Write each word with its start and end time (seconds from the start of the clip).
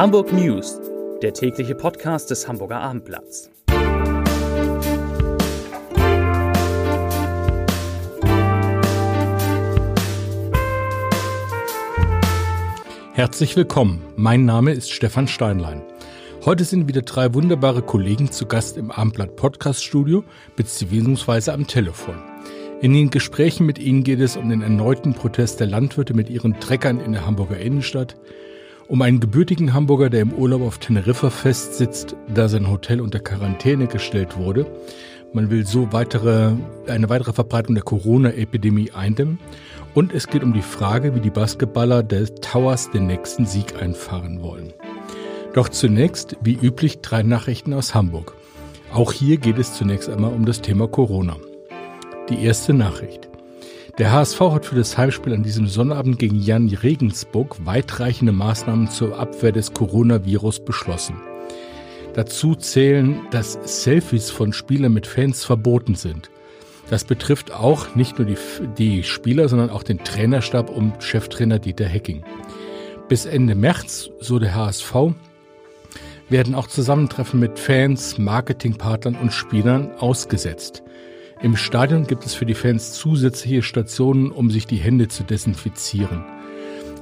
Hamburg 0.00 0.32
News, 0.32 0.80
der 1.20 1.34
tägliche 1.34 1.74
Podcast 1.74 2.30
des 2.30 2.48
Hamburger 2.48 2.80
Abendblatts. 2.80 3.50
Herzlich 13.12 13.54
willkommen. 13.56 14.02
Mein 14.16 14.46
Name 14.46 14.72
ist 14.72 14.90
Stefan 14.90 15.28
Steinlein. 15.28 15.82
Heute 16.46 16.64
sind 16.64 16.88
wieder 16.88 17.02
drei 17.02 17.34
wunderbare 17.34 17.82
Kollegen 17.82 18.32
zu 18.32 18.46
Gast 18.46 18.78
im 18.78 18.90
Abendblatt 18.90 19.36
Podcast 19.36 19.84
Studio 19.84 20.24
beziehungsweise 20.56 21.52
am 21.52 21.66
Telefon. 21.66 22.16
In 22.80 22.94
den 22.94 23.10
Gesprächen 23.10 23.66
mit 23.66 23.78
ihnen 23.78 24.02
geht 24.02 24.20
es 24.20 24.38
um 24.38 24.48
den 24.48 24.62
erneuten 24.62 25.12
Protest 25.12 25.60
der 25.60 25.66
Landwirte 25.66 26.14
mit 26.14 26.30
ihren 26.30 26.58
Treckern 26.58 27.00
in 27.00 27.12
der 27.12 27.26
Hamburger 27.26 27.58
Innenstadt, 27.58 28.16
um 28.90 29.02
einen 29.02 29.20
gebürtigen 29.20 29.72
Hamburger, 29.72 30.10
der 30.10 30.20
im 30.20 30.32
Urlaub 30.32 30.62
auf 30.62 30.78
Teneriffa 30.78 31.30
festsitzt, 31.30 32.16
da 32.34 32.48
sein 32.48 32.68
Hotel 32.68 33.00
unter 33.00 33.20
Quarantäne 33.20 33.86
gestellt 33.86 34.36
wurde. 34.36 34.66
Man 35.32 35.48
will 35.48 35.64
so 35.64 35.92
weitere, 35.92 36.54
eine 36.88 37.08
weitere 37.08 37.32
Verbreitung 37.32 37.76
der 37.76 37.84
Corona-Epidemie 37.84 38.90
eindämmen. 38.90 39.38
Und 39.94 40.12
es 40.12 40.26
geht 40.26 40.42
um 40.42 40.52
die 40.52 40.60
Frage, 40.60 41.14
wie 41.14 41.20
die 41.20 41.30
Basketballer 41.30 42.02
der 42.02 42.34
Towers 42.34 42.90
den 42.90 43.06
nächsten 43.06 43.46
Sieg 43.46 43.80
einfahren 43.80 44.42
wollen. 44.42 44.72
Doch 45.54 45.68
zunächst, 45.68 46.36
wie 46.42 46.58
üblich, 46.60 47.00
drei 47.00 47.22
Nachrichten 47.22 47.72
aus 47.74 47.94
Hamburg. 47.94 48.34
Auch 48.92 49.12
hier 49.12 49.36
geht 49.36 49.58
es 49.58 49.74
zunächst 49.74 50.08
einmal 50.08 50.32
um 50.32 50.46
das 50.46 50.62
Thema 50.62 50.88
Corona. 50.88 51.36
Die 52.28 52.42
erste 52.42 52.74
Nachricht. 52.74 53.29
Der 54.00 54.12
HSV 54.12 54.40
hat 54.40 54.64
für 54.64 54.76
das 54.76 54.96
Heimspiel 54.96 55.34
an 55.34 55.42
diesem 55.42 55.66
Sonnabend 55.66 56.18
gegen 56.18 56.40
Jan 56.40 56.70
Regensburg 56.70 57.66
weitreichende 57.66 58.32
Maßnahmen 58.32 58.88
zur 58.88 59.18
Abwehr 59.18 59.52
des 59.52 59.74
Coronavirus 59.74 60.64
beschlossen. 60.64 61.20
Dazu 62.14 62.54
zählen, 62.54 63.20
dass 63.30 63.58
Selfies 63.62 64.30
von 64.30 64.54
Spielern 64.54 64.94
mit 64.94 65.06
Fans 65.06 65.44
verboten 65.44 65.96
sind. 65.96 66.30
Das 66.88 67.04
betrifft 67.04 67.52
auch 67.52 67.94
nicht 67.94 68.18
nur 68.18 68.26
die, 68.26 68.38
die 68.78 69.02
Spieler, 69.02 69.50
sondern 69.50 69.68
auch 69.68 69.82
den 69.82 70.02
Trainerstab 70.02 70.70
um 70.70 70.94
Cheftrainer 70.98 71.58
Dieter 71.58 71.84
Hecking. 71.84 72.24
Bis 73.06 73.26
Ende 73.26 73.54
März, 73.54 74.08
so 74.18 74.38
der 74.38 74.54
HSV, 74.54 74.94
werden 76.30 76.54
auch 76.54 76.68
Zusammentreffen 76.68 77.38
mit 77.38 77.58
Fans, 77.58 78.16
Marketingpartnern 78.16 79.16
und 79.16 79.34
Spielern 79.34 79.90
ausgesetzt. 79.98 80.84
Im 81.42 81.56
Stadion 81.56 82.06
gibt 82.06 82.26
es 82.26 82.34
für 82.34 82.44
die 82.44 82.54
Fans 82.54 82.92
zusätzliche 82.92 83.62
Stationen, 83.62 84.30
um 84.30 84.50
sich 84.50 84.66
die 84.66 84.76
Hände 84.76 85.08
zu 85.08 85.24
desinfizieren. 85.24 86.22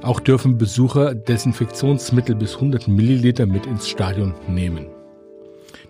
Auch 0.01 0.21
dürfen 0.21 0.57
Besucher 0.57 1.13
Desinfektionsmittel 1.13 2.35
bis 2.35 2.55
100 2.55 2.87
Milliliter 2.87 3.45
mit 3.45 3.65
ins 3.65 3.89
Stadion 3.89 4.33
nehmen. 4.47 4.85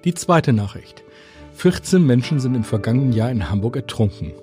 Die 0.03 0.16
zweite 0.16 0.52
Nachricht. 0.52 1.03
14 1.53 2.03
Menschen 2.03 2.39
sind 2.39 2.55
im 2.55 2.64
vergangenen 2.64 3.14
Jahr 3.14 3.30
in 3.30 3.52
Hamburg 3.52 3.75
ertrunken. 3.75 4.33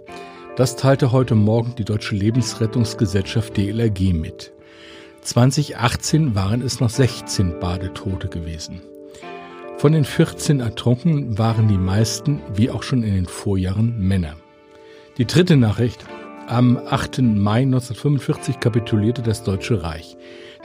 Das 0.54 0.76
teilte 0.76 1.10
heute 1.10 1.34
Morgen 1.34 1.74
die 1.76 1.84
Deutsche 1.84 2.14
Lebensrettungsgesellschaft 2.14 3.56
DLRG 3.56 4.12
mit. 4.12 4.52
2018 5.22 6.36
waren 6.36 6.62
es 6.62 6.78
noch 6.78 6.90
16 6.90 7.58
Badetote 7.58 8.28
gewesen. 8.28 8.82
Von 9.78 9.92
den 9.92 10.04
14 10.04 10.60
Ertrunkenen 10.60 11.36
waren 11.36 11.68
die 11.68 11.76
meisten, 11.76 12.40
wie 12.54 12.70
auch 12.70 12.82
schon 12.82 13.02
in 13.02 13.14
den 13.14 13.26
Vorjahren, 13.26 13.98
Männer. 13.98 14.34
Die 15.18 15.26
dritte 15.26 15.56
Nachricht. 15.56 16.06
Am 16.46 16.78
8. 16.78 17.18
Mai 17.18 17.62
1945 17.62 18.58
kapitulierte 18.58 19.20
das 19.20 19.42
Deutsche 19.42 19.82
Reich. 19.82 20.16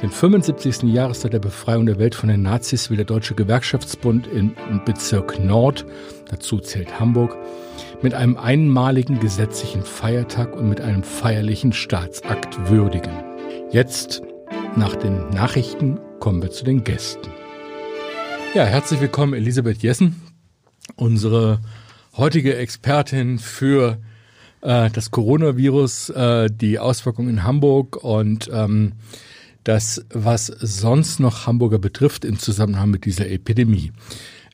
Den 0.02 0.12
75. 0.12 0.84
Jahrestag 0.84 1.32
der 1.32 1.40
Befreiung 1.40 1.88
der 1.88 2.00
Welt 2.00 2.16
von 2.16 2.30
den 2.30 2.42
Nazis 2.42 2.90
will 2.90 2.96
der 2.96 3.06
Deutsche 3.06 3.36
Gewerkschaftsbund 3.36 4.28
im 4.28 4.56
Bezirk 4.86 5.44
Nord, 5.44 5.86
dazu 6.30 6.60
zählt 6.60 6.98
Hamburg, 6.98 7.36
mit 8.02 8.14
einem 8.14 8.38
einmaligen 8.38 9.20
gesetzlichen 9.20 9.82
Feiertag 9.82 10.56
und 10.56 10.70
mit 10.70 10.80
einem 10.80 11.04
feierlichen 11.04 11.74
Staatsakt 11.74 12.70
würdigen. 12.70 13.24
Jetzt, 13.72 14.22
nach 14.78 14.96
den 14.96 15.30
Nachrichten, 15.32 16.00
kommen 16.20 16.42
wir 16.42 16.52
zu 16.52 16.64
den 16.64 16.86
Gästen. 16.86 17.41
Ja, 18.54 18.66
herzlich 18.66 19.00
willkommen 19.00 19.34
Elisabeth 19.34 19.82
Jessen, 19.82 20.22
unsere 20.98 21.62
heutige 22.18 22.58
Expertin 22.58 23.40
für 23.40 23.98
äh, 24.60 24.90
das 24.90 25.10
Coronavirus, 25.10 26.10
äh, 26.10 26.50
die 26.52 26.78
Auswirkungen 26.78 27.30
in 27.30 27.44
Hamburg 27.46 28.04
und 28.04 28.50
ähm, 28.54 28.92
das, 29.64 30.06
was 30.14 30.48
sonst 30.48 31.22
noch 31.22 31.48
Hamburger 31.48 31.80
betrifft 31.80 32.26
im 32.26 32.40
Zusammenhang 32.40 32.90
mit 32.90 33.06
dieser 33.06 33.30
Epidemie. 33.30 33.94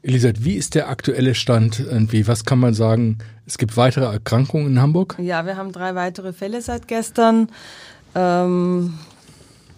Elisabeth, 0.03 0.45
wie 0.45 0.53
ist 0.53 0.75
der 0.75 0.89
aktuelle 0.89 1.33
Stand? 1.33 1.79
Irgendwie, 1.79 2.27
was 2.27 2.45
kann 2.45 2.59
man 2.59 2.75
sagen? 2.75 3.17
Es 3.47 3.57
gibt 3.57 3.77
weitere 3.77 4.05
Erkrankungen 4.05 4.67
in 4.67 4.79
Hamburg? 4.79 5.15
Ja, 5.19 5.47
wir 5.47 5.57
haben 5.57 5.71
drei 5.71 5.95
weitere 5.95 6.33
Fälle 6.33 6.61
seit 6.61 6.87
gestern. 6.87 7.49
Ähm, 8.13 8.93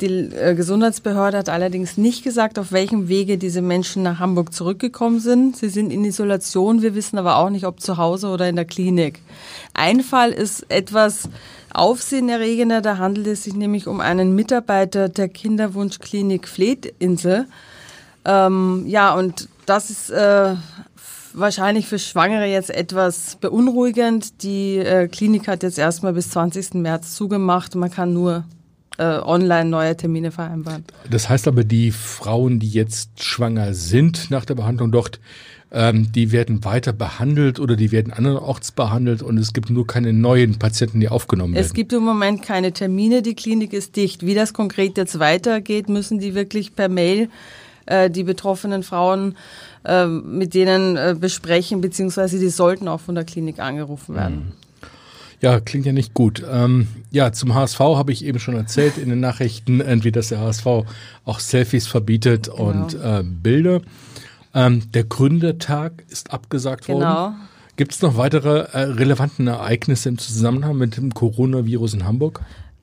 die 0.01 0.33
äh, 0.33 0.55
Gesundheitsbehörde 0.55 1.37
hat 1.37 1.49
allerdings 1.49 1.97
nicht 1.97 2.23
gesagt, 2.23 2.57
auf 2.57 2.71
welchem 2.71 3.07
Wege 3.07 3.37
diese 3.37 3.61
Menschen 3.61 4.03
nach 4.03 4.19
Hamburg 4.19 4.53
zurückgekommen 4.53 5.19
sind. 5.19 5.57
Sie 5.57 5.69
sind 5.69 5.91
in 5.91 6.05
Isolation. 6.05 6.81
Wir 6.81 6.95
wissen 6.95 7.17
aber 7.17 7.37
auch 7.37 7.49
nicht, 7.49 7.65
ob 7.65 7.81
zu 7.81 7.97
Hause 7.97 8.27
oder 8.27 8.47
in 8.47 8.55
der 8.55 8.65
Klinik. 8.65 9.21
Ein 9.73 10.01
Fall 10.01 10.31
ist 10.31 10.65
etwas 10.69 11.29
aufsehenerregender. 11.73 12.81
Da 12.81 12.97
handelt 12.97 13.27
es 13.27 13.43
sich 13.43 13.55
nämlich 13.55 13.87
um 13.87 13.99
einen 13.99 14.35
Mitarbeiter 14.35 15.09
der 15.09 15.29
Kinderwunschklinik 15.29 16.47
Fleetinsel. 16.47 17.45
Ähm, 18.25 18.85
ja, 18.87 19.13
und 19.13 19.49
das 19.65 19.89
ist 19.89 20.09
äh, 20.09 20.55
wahrscheinlich 21.33 21.87
für 21.87 21.99
Schwangere 21.99 22.45
jetzt 22.45 22.69
etwas 22.69 23.35
beunruhigend. 23.35 24.43
Die 24.43 24.77
äh, 24.77 25.07
Klinik 25.07 25.47
hat 25.47 25.63
jetzt 25.63 25.77
erstmal 25.77 26.13
bis 26.13 26.29
20. 26.29 26.75
März 26.75 27.15
zugemacht. 27.15 27.75
Man 27.75 27.91
kann 27.91 28.13
nur 28.13 28.45
äh, 28.99 29.19
online 29.23 29.69
neue 29.69 29.95
Termine 29.95 30.31
vereinbaren. 30.31 30.83
Das 31.09 31.29
heißt 31.29 31.47
aber, 31.47 31.63
die 31.63 31.91
Frauen, 31.91 32.59
die 32.59 32.69
jetzt 32.69 33.23
schwanger 33.23 33.73
sind 33.73 34.29
nach 34.29 34.43
der 34.43 34.55
Behandlung 34.55 34.91
dort, 34.91 35.19
ähm, 35.71 36.11
die 36.11 36.31
werden 36.31 36.65
weiter 36.65 36.91
behandelt 36.93 37.59
oder 37.59 37.75
die 37.75 37.91
werden 37.91 38.11
andernorts 38.11 38.71
behandelt 38.71 39.21
und 39.21 39.37
es 39.37 39.53
gibt 39.53 39.69
nur 39.69 39.87
keine 39.87 40.11
neuen 40.13 40.59
Patienten, 40.59 40.99
die 40.99 41.07
aufgenommen 41.07 41.53
werden. 41.53 41.65
Es 41.65 41.73
gibt 41.73 41.93
im 41.93 42.03
Moment 42.03 42.41
keine 42.41 42.73
Termine, 42.73 43.21
die 43.21 43.35
Klinik 43.35 43.71
ist 43.71 43.95
dicht. 43.95 44.25
Wie 44.25 44.33
das 44.33 44.53
konkret 44.53 44.97
jetzt 44.97 45.19
weitergeht, 45.19 45.87
müssen 45.87 46.19
die 46.19 46.35
wirklich 46.35 46.75
per 46.75 46.89
Mail 46.89 47.29
äh, 47.85 48.09
die 48.09 48.23
betroffenen 48.23 48.83
Frauen 48.83 49.37
äh, 49.85 50.07
mit 50.07 50.55
denen 50.55 50.97
äh, 50.97 51.15
besprechen, 51.17 51.81
beziehungsweise 51.81 52.37
die 52.39 52.49
sollten 52.49 52.87
auch 52.87 52.99
von 52.99 53.15
der 53.15 53.23
Klinik 53.23 53.59
angerufen 53.59 54.15
werden. 54.15 54.35
Mhm. 54.35 54.68
Ja, 55.41 55.59
klingt 55.61 55.85
ja 55.85 55.93
nicht 55.93 56.13
gut. 56.13 56.43
Ähm, 56.49 56.87
ja, 57.11 57.31
zum 57.31 57.55
HSV 57.55 57.79
habe 57.79 58.11
ich 58.11 58.25
eben 58.25 58.39
schon 58.39 58.55
erzählt 58.55 58.97
in 58.97 59.09
den 59.09 59.21
Nachrichten, 59.21 59.79
irgendwie, 59.79 60.11
dass 60.11 60.29
der 60.29 60.39
HSV 60.39 60.65
auch 61.25 61.39
Selfies 61.39 61.87
verbietet 61.87 62.49
genau. 62.51 62.69
und 62.69 62.93
äh, 62.95 63.23
Bilder. 63.23 63.81
Ähm, 64.53 64.91
der 64.91 65.05
Gründertag 65.05 66.03
ist 66.09 66.33
abgesagt 66.33 66.87
genau. 66.87 66.99
worden. 66.99 67.35
Gibt 67.77 67.93
es 67.93 68.01
noch 68.01 68.17
weitere 68.17 68.67
äh, 68.73 68.79
relevanten 68.79 69.47
Ereignisse 69.47 70.09
im 70.09 70.17
Zusammenhang 70.17 70.77
mit 70.77 70.97
dem 70.97 71.13
Coronavirus 71.13 71.93
in 71.93 72.05
Hamburg? 72.05 72.41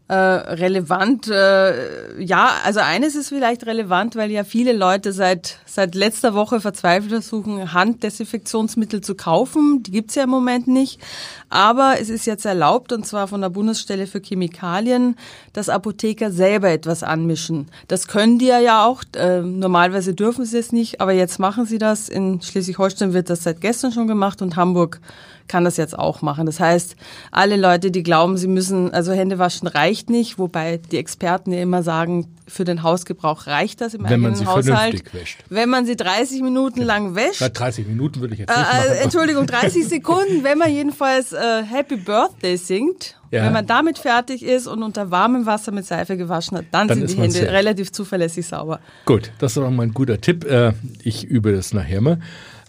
Äh, 0.08 0.14
relevant, 0.14 1.26
äh, 1.26 2.22
ja, 2.22 2.50
also 2.64 2.78
eines 2.78 3.16
ist 3.16 3.30
vielleicht 3.30 3.66
relevant, 3.66 4.14
weil 4.14 4.30
ja 4.30 4.44
viele 4.44 4.72
Leute 4.72 5.12
seit, 5.12 5.58
seit 5.66 5.96
letzter 5.96 6.32
Woche 6.32 6.60
verzweifelt 6.60 7.10
versuchen, 7.10 7.72
Handdesinfektionsmittel 7.72 9.00
zu 9.00 9.16
kaufen. 9.16 9.82
Die 9.82 9.90
gibt's 9.90 10.14
ja 10.14 10.22
im 10.22 10.30
Moment 10.30 10.68
nicht. 10.68 11.00
Aber 11.48 11.96
es 12.00 12.08
ist 12.08 12.24
jetzt 12.24 12.46
erlaubt, 12.46 12.92
und 12.92 13.04
zwar 13.04 13.26
von 13.26 13.40
der 13.40 13.48
Bundesstelle 13.48 14.06
für 14.06 14.20
Chemikalien, 14.20 15.16
dass 15.52 15.68
Apotheker 15.68 16.30
selber 16.30 16.70
etwas 16.70 17.02
anmischen. 17.02 17.66
Das 17.88 18.06
können 18.06 18.38
die 18.38 18.46
ja 18.46 18.86
auch. 18.86 19.02
Äh, 19.16 19.40
normalerweise 19.40 20.14
dürfen 20.14 20.44
sie 20.44 20.58
es 20.58 20.70
nicht, 20.70 21.00
aber 21.00 21.14
jetzt 21.14 21.40
machen 21.40 21.66
sie 21.66 21.78
das. 21.78 22.08
In 22.08 22.40
Schleswig-Holstein 22.40 23.12
wird 23.12 23.28
das 23.28 23.42
seit 23.42 23.60
gestern 23.60 23.90
schon 23.90 24.06
gemacht 24.06 24.40
und 24.40 24.54
Hamburg 24.54 25.00
kann 25.48 25.64
das 25.64 25.76
jetzt 25.76 25.98
auch 25.98 26.22
machen. 26.22 26.46
Das 26.46 26.60
heißt, 26.60 26.96
alle 27.30 27.56
Leute, 27.56 27.90
die 27.90 28.02
glauben, 28.02 28.36
sie 28.36 28.48
müssen, 28.48 28.92
also 28.92 29.12
Hände 29.12 29.38
waschen 29.38 29.68
reicht 29.68 30.10
nicht, 30.10 30.38
wobei 30.38 30.78
die 30.78 30.98
Experten 30.98 31.52
ja 31.52 31.60
immer 31.60 31.82
sagen, 31.82 32.28
für 32.48 32.64
den 32.64 32.82
Hausgebrauch 32.82 33.46
reicht 33.46 33.80
das 33.80 33.94
im 33.94 34.04
Wenn 34.04 34.12
eigenen 34.12 34.30
man 34.30 34.34
sie 34.36 34.46
Haushalt. 34.46 35.14
Wäscht. 35.14 35.38
Wenn 35.48 35.68
man 35.68 35.84
sie 35.84 35.96
30 35.96 36.42
Minuten 36.42 36.80
ja. 36.80 36.86
lang 36.86 37.14
wäscht. 37.14 37.40
Na, 37.40 37.48
30 37.48 37.86
Minuten 37.86 38.20
würde 38.20 38.34
ich 38.34 38.40
jetzt 38.40 38.50
nicht 38.50 38.58
äh, 38.58 38.62
machen. 38.62 38.98
Entschuldigung, 39.02 39.46
30 39.46 39.88
Sekunden, 39.88 40.44
wenn 40.44 40.58
man 40.58 40.72
jedenfalls 40.72 41.32
äh, 41.32 41.62
Happy 41.64 41.96
Birthday 41.96 42.56
singt 42.56 43.16
Ja. 43.30 43.44
Wenn 43.44 43.52
man 43.52 43.66
damit 43.66 43.98
fertig 43.98 44.44
ist 44.44 44.66
und 44.66 44.82
unter 44.82 45.10
warmem 45.10 45.46
Wasser 45.46 45.72
mit 45.72 45.84
Seife 45.84 46.16
gewaschen 46.16 46.58
hat, 46.58 46.66
dann, 46.70 46.88
dann 46.88 46.98
sind 46.98 47.10
die 47.10 47.22
Hände 47.22 47.40
safe. 47.40 47.52
relativ 47.52 47.90
zuverlässig 47.92 48.46
sauber. 48.46 48.80
Gut, 49.04 49.32
das 49.38 49.56
ist 49.56 49.58
auch 49.58 49.70
mal 49.70 49.84
ein 49.84 49.94
guter 49.94 50.20
Tipp. 50.20 50.44
Äh, 50.44 50.72
ich 51.02 51.24
übe 51.24 51.52
das 51.52 51.72
nachher 51.72 52.00
mal. 52.00 52.20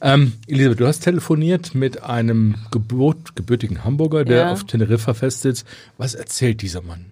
Ähm, 0.01 0.33
Elisabeth, 0.47 0.79
du 0.79 0.87
hast 0.87 0.99
telefoniert 0.99 1.73
mit 1.73 2.03
einem 2.03 2.55
geburt, 2.71 3.35
gebürtigen 3.35 3.83
Hamburger, 3.83 4.25
der 4.25 4.37
ja. 4.37 4.51
auf 4.51 4.65
Teneriffa 4.65 5.13
festsitzt. 5.13 5.65
Was 5.97 6.13
erzählt 6.13 6.61
dieser 6.61 6.81
Mann? 6.81 7.05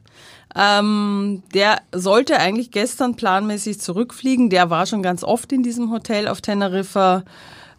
Ähm, 0.56 1.44
der 1.54 1.82
sollte 1.92 2.40
eigentlich 2.40 2.72
gestern 2.72 3.16
planmäßig 3.16 3.82
zurückfliegen. 3.82 4.50
Der 4.50 4.70
war 4.70 4.86
schon 4.86 5.04
ganz 5.04 5.24
oft 5.24 5.52
in 5.52 5.64
diesem 5.64 5.92
Hotel 5.92 6.28
auf 6.28 6.42
Teneriffa, 6.42 7.24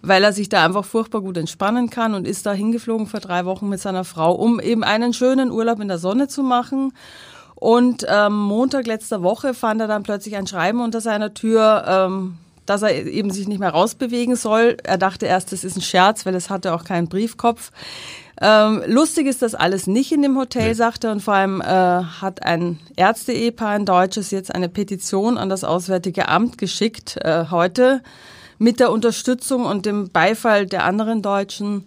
weil 0.03 0.23
er 0.23 0.32
sich 0.32 0.49
da 0.49 0.64
einfach 0.64 0.85
furchtbar 0.85 1.23
gut 1.23 1.38
entspannen 1.38 1.88
kann 1.88 2.14
und 2.14 2.26
ist 2.26 2.44
da 2.44 2.52
hingeflogen 2.52 3.06
vor 3.06 3.20
drei 3.20 3.44
Wochen 3.47 3.69
mit 3.69 3.81
seiner 3.81 4.05
Frau, 4.05 4.35
um 4.35 4.61
eben 4.61 4.85
einen 4.85 5.14
schönen 5.14 5.50
Urlaub 5.50 5.81
in 5.81 5.88
der 5.88 5.99
Sonne 5.99 6.29
zu 6.29 6.43
machen. 6.43 6.93
Und 7.55 8.05
ähm, 8.06 8.37
Montag 8.37 8.87
letzter 8.87 9.23
Woche 9.23 9.55
fand 9.55 9.81
er 9.81 9.87
dann 9.87 10.02
plötzlich 10.02 10.37
ein 10.37 10.47
Schreiben 10.47 10.81
unter 10.82 11.00
seiner 11.00 11.32
Tür, 11.32 11.85
ähm, 11.88 12.38
dass 12.66 12.82
er 12.82 13.06
eben 13.06 13.30
sich 13.30 13.48
nicht 13.48 13.60
mehr 13.60 13.70
rausbewegen 13.70 14.36
soll. 14.36 14.76
Er 14.82 14.98
dachte 14.98 15.26
erst, 15.26 15.52
das 15.52 15.64
ist 15.64 15.76
ein 15.76 15.82
Scherz, 15.82 16.26
weil 16.26 16.34
es 16.34 16.50
hatte 16.50 16.74
auch 16.74 16.84
keinen 16.84 17.08
Briefkopf. 17.08 17.70
Ähm, 18.40 18.82
lustig 18.86 19.26
ist 19.26 19.40
das 19.40 19.54
alles 19.54 19.86
nicht 19.86 20.12
in 20.12 20.20
dem 20.20 20.36
Hotel, 20.36 20.68
nee. 20.68 20.74
sagt 20.74 21.04
er. 21.04 21.12
Und 21.12 21.22
vor 21.22 21.34
allem 21.34 21.60
äh, 21.60 21.64
hat 21.64 22.42
ein 22.42 22.78
Ärzte-Ehepaar, 22.96 23.70
ein 23.70 23.86
Deutsches, 23.86 24.30
jetzt 24.30 24.54
eine 24.54 24.68
Petition 24.68 25.38
an 25.38 25.48
das 25.48 25.64
Auswärtige 25.64 26.28
Amt 26.28 26.58
geschickt 26.58 27.16
äh, 27.22 27.46
heute 27.50 28.02
mit 28.58 28.80
der 28.80 28.90
Unterstützung 28.90 29.64
und 29.64 29.86
dem 29.86 30.10
Beifall 30.10 30.66
der 30.66 30.84
anderen 30.84 31.22
Deutschen, 31.22 31.86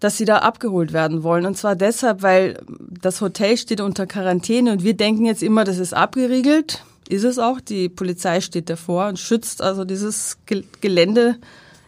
dass 0.00 0.16
sie 0.16 0.24
da 0.24 0.38
abgeholt 0.38 0.92
werden 0.92 1.22
wollen. 1.22 1.46
Und 1.46 1.56
zwar 1.56 1.76
deshalb, 1.76 2.22
weil 2.22 2.58
das 2.78 3.20
Hotel 3.20 3.56
steht 3.56 3.80
unter 3.80 4.06
Quarantäne 4.06 4.72
und 4.72 4.82
wir 4.82 4.94
denken 4.94 5.26
jetzt 5.26 5.42
immer, 5.42 5.64
das 5.64 5.78
ist 5.78 5.94
abgeriegelt. 5.94 6.84
Ist 7.10 7.24
es 7.24 7.38
auch. 7.40 7.60
Die 7.60 7.88
Polizei 7.88 8.40
steht 8.40 8.70
davor 8.70 9.08
und 9.08 9.18
schützt 9.18 9.62
also 9.62 9.84
dieses 9.84 10.38
Gelände, 10.80 11.36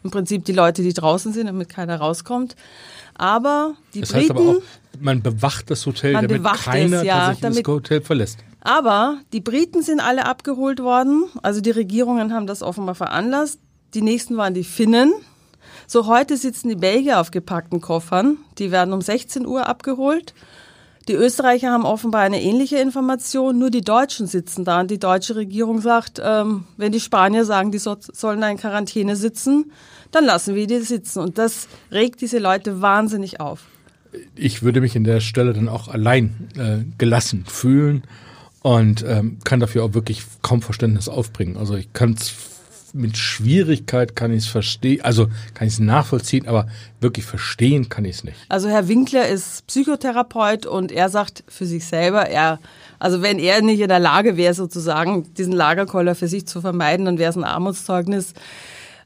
im 0.03 0.11
Prinzip 0.11 0.45
die 0.45 0.53
Leute, 0.53 0.83
die 0.83 0.93
draußen 0.93 1.33
sind, 1.33 1.47
damit 1.47 1.69
keiner 1.69 1.97
rauskommt. 1.97 2.57
Aber 3.15 3.75
die 3.95 4.01
das 4.01 4.11
Briten. 4.11 4.23
Heißt 4.23 4.31
aber 4.33 4.51
auch, 4.59 4.63
man 5.01 5.23
bewacht 5.23 5.71
das 5.71 5.87
Hotel, 5.87 6.15
damit 6.15 6.43
keiner 6.43 6.99
es, 6.99 7.05
ja, 7.05 7.15
tatsächlich 7.15 7.41
damit, 7.41 7.67
das 7.67 7.73
Hotel 7.73 8.01
verlässt. 8.01 8.39
Aber 8.63 9.19
die 9.33 9.41
Briten 9.41 9.83
sind 9.83 10.01
alle 10.01 10.27
abgeholt 10.27 10.81
worden. 10.81 11.27
Also 11.43 11.61
die 11.61 11.71
Regierungen 11.71 12.33
haben 12.33 12.49
das 12.49 12.63
offenbar 12.63 12.97
veranlasst. 12.97 13.61
Die 13.95 14.03
nächsten 14.03 14.37
waren 14.37 14.55
die 14.55 14.65
Finnen. 14.65 15.13
So 15.87 16.07
heute 16.07 16.37
sitzen 16.37 16.69
die 16.69 16.77
Belgier 16.77 17.21
auf 17.21 17.31
gepackten 17.31 17.81
Koffern. 17.81 18.39
Die 18.59 18.73
werden 18.73 18.93
um 18.93 19.01
16 19.01 19.47
Uhr 19.47 19.69
abgeholt. 19.69 20.35
Die 21.09 21.15
Österreicher 21.15 21.71
haben 21.71 21.85
offenbar 21.85 22.23
eine 22.23 22.41
ähnliche 22.41 22.77
Information, 22.79 23.59
nur 23.59 23.71
die 23.71 23.81
Deutschen 23.81 24.27
sitzen 24.27 24.65
da 24.65 24.81
und 24.81 24.91
die 24.91 25.01
deutsche 25.01 25.35
Regierung 25.35 25.81
sagt, 25.81 26.21
ähm, 26.25 26.65
wenn 26.77 26.93
die 26.93 27.01
Spanier 27.01 27.45
sagen, 27.45 27.73
die 27.73 27.79
so, 27.79 27.97
sollen 27.99 28.41
da 28.41 28.49
in 28.49 28.57
Quarantäne 28.57 29.17
sitzen, 29.17 29.73
dann 30.13 30.25
lassen 30.25 30.55
wir 30.55 30.67
die 30.67 30.79
sitzen. 30.81 31.21
Und 31.21 31.39
das 31.39 31.67
regt 31.91 32.21
diese 32.21 32.39
Leute 32.39 32.81
wahnsinnig 32.81 33.41
auf. 33.41 33.65
Ich 34.37 34.63
würde 34.63 34.81
mich 34.81 34.95
in 34.95 35.05
der 35.05 35.21
Stelle 35.21 35.55
dann 35.55 35.69
auch 35.69 35.89
allein 35.89 36.49
äh, 36.57 36.85
gelassen 36.99 37.45
fühlen 37.47 38.05
und 38.61 39.05
ähm, 39.07 39.39
kann 39.43 39.59
dafür 39.59 39.85
auch 39.85 39.95
wirklich 39.95 40.23
kaum 40.43 40.63
Verständnis 40.63 41.09
aufbringen. 41.09 41.57
Also 41.57 41.75
ich 41.75 41.93
kann 41.93 42.13
es 42.13 42.33
mit 42.93 43.17
Schwierigkeit 43.17 44.15
kann 44.17 44.33
ich 44.33 44.45
es 44.45 44.47
verstehen, 44.47 45.03
also 45.03 45.27
kann 45.55 45.67
ich 45.67 45.75
es 45.75 45.81
nachvollziehen, 45.81 46.47
aber 46.47 46.67
wirklich 47.01 47.25
verstehen 47.25 47.89
kann 47.89 48.05
ich 48.05 48.17
es 48.17 48.25
nicht. 48.25 48.37
Also 48.49 48.69
Herr 48.69 48.89
Winkler 48.89 49.29
ist 49.29 49.67
Psychotherapeut 49.67 50.67
und 50.67 50.93
er 50.93 51.09
sagt 51.09 51.45
für 51.49 51.67
sich 51.67 51.87
selber, 51.87 52.29
er, 52.29 52.59
also 52.99 53.23
wenn 53.23 53.39
er 53.39 53.63
nicht 53.63 53.81
in 53.81 53.89
der 53.89 53.99
Lage 53.99 54.37
wäre, 54.37 54.55
sozusagen 54.55 55.33
diesen 55.35 55.53
Lagerkoller 55.53 56.15
für 56.15 56.29
sich 56.29 56.47
zu 56.47 56.61
vermeiden, 56.61 57.07
dann 57.07 57.19
wäre 57.19 57.31
es 57.31 57.37
ein 57.37 57.45
Armutszeugnis. 57.45 58.35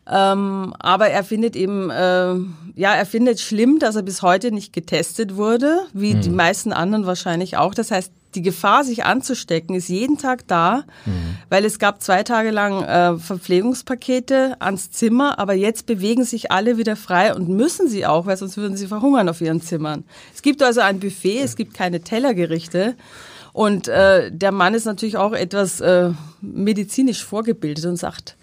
Ähm, 0.09 0.73
aber 0.79 1.09
er 1.09 1.25
findet 1.25 1.57
eben, 1.57 1.91
äh, 1.91 2.35
ja, 2.77 2.95
er 2.95 3.07
findet 3.07 3.41
schlimm, 3.41 3.81
dass 3.81 3.97
er 3.97 4.03
bis 4.03 4.23
heute 4.23 4.53
nicht 4.53 4.73
getestet 4.73 5.37
wurde, 5.37 5.81
wie 5.93 6.15
mhm. 6.15 6.21
die 6.21 6.31
meisten 6.31 6.73
anderen 6.73 7.07
wahrscheinlich 7.07 7.57
auch. 7.57 7.75
Das 7.75 7.91
heißt, 7.91 8.13
die 8.37 8.43
Gefahr, 8.43 8.85
sich 8.85 9.05
anzustecken, 9.05 9.75
ist 9.75 9.89
jeden 9.89 10.19
Tag 10.19 10.47
da, 10.47 10.85
mhm. 11.05 11.39
weil 11.49 11.65
es 11.65 11.79
gab 11.79 12.03
zwei 12.03 12.23
Tage 12.23 12.51
lang 12.51 12.83
äh, 12.85 13.19
Verpflegungspakete 13.19 14.57
ans 14.61 14.91
Zimmer, 14.91 15.39
aber 15.39 15.55
jetzt 15.55 15.87
bewegen 15.87 16.25
sich 16.25 16.53
alle 16.53 16.77
wieder 16.77 16.95
frei 16.95 17.35
und 17.35 17.49
müssen 17.49 17.89
sie 17.89 18.07
auch, 18.07 18.27
weil 18.27 18.37
sonst 18.37 18.57
würden 18.57 18.77
sie 18.77 18.87
verhungern 18.87 19.29
auf 19.29 19.41
ihren 19.41 19.61
Zimmern. 19.61 20.05
Es 20.35 20.43
gibt 20.43 20.63
also 20.63 20.81
ein 20.83 21.01
Buffet, 21.01 21.41
es 21.41 21.57
gibt 21.57 21.75
keine 21.75 22.03
Tellergerichte. 22.03 22.95
Und 23.53 23.89
äh, 23.89 24.31
der 24.31 24.53
Mann 24.53 24.75
ist 24.75 24.85
natürlich 24.85 25.17
auch 25.17 25.33
etwas 25.33 25.81
äh, 25.81 26.11
medizinisch 26.43 27.25
vorgebildet 27.25 27.87
und 27.87 27.97
sagt, 27.97 28.37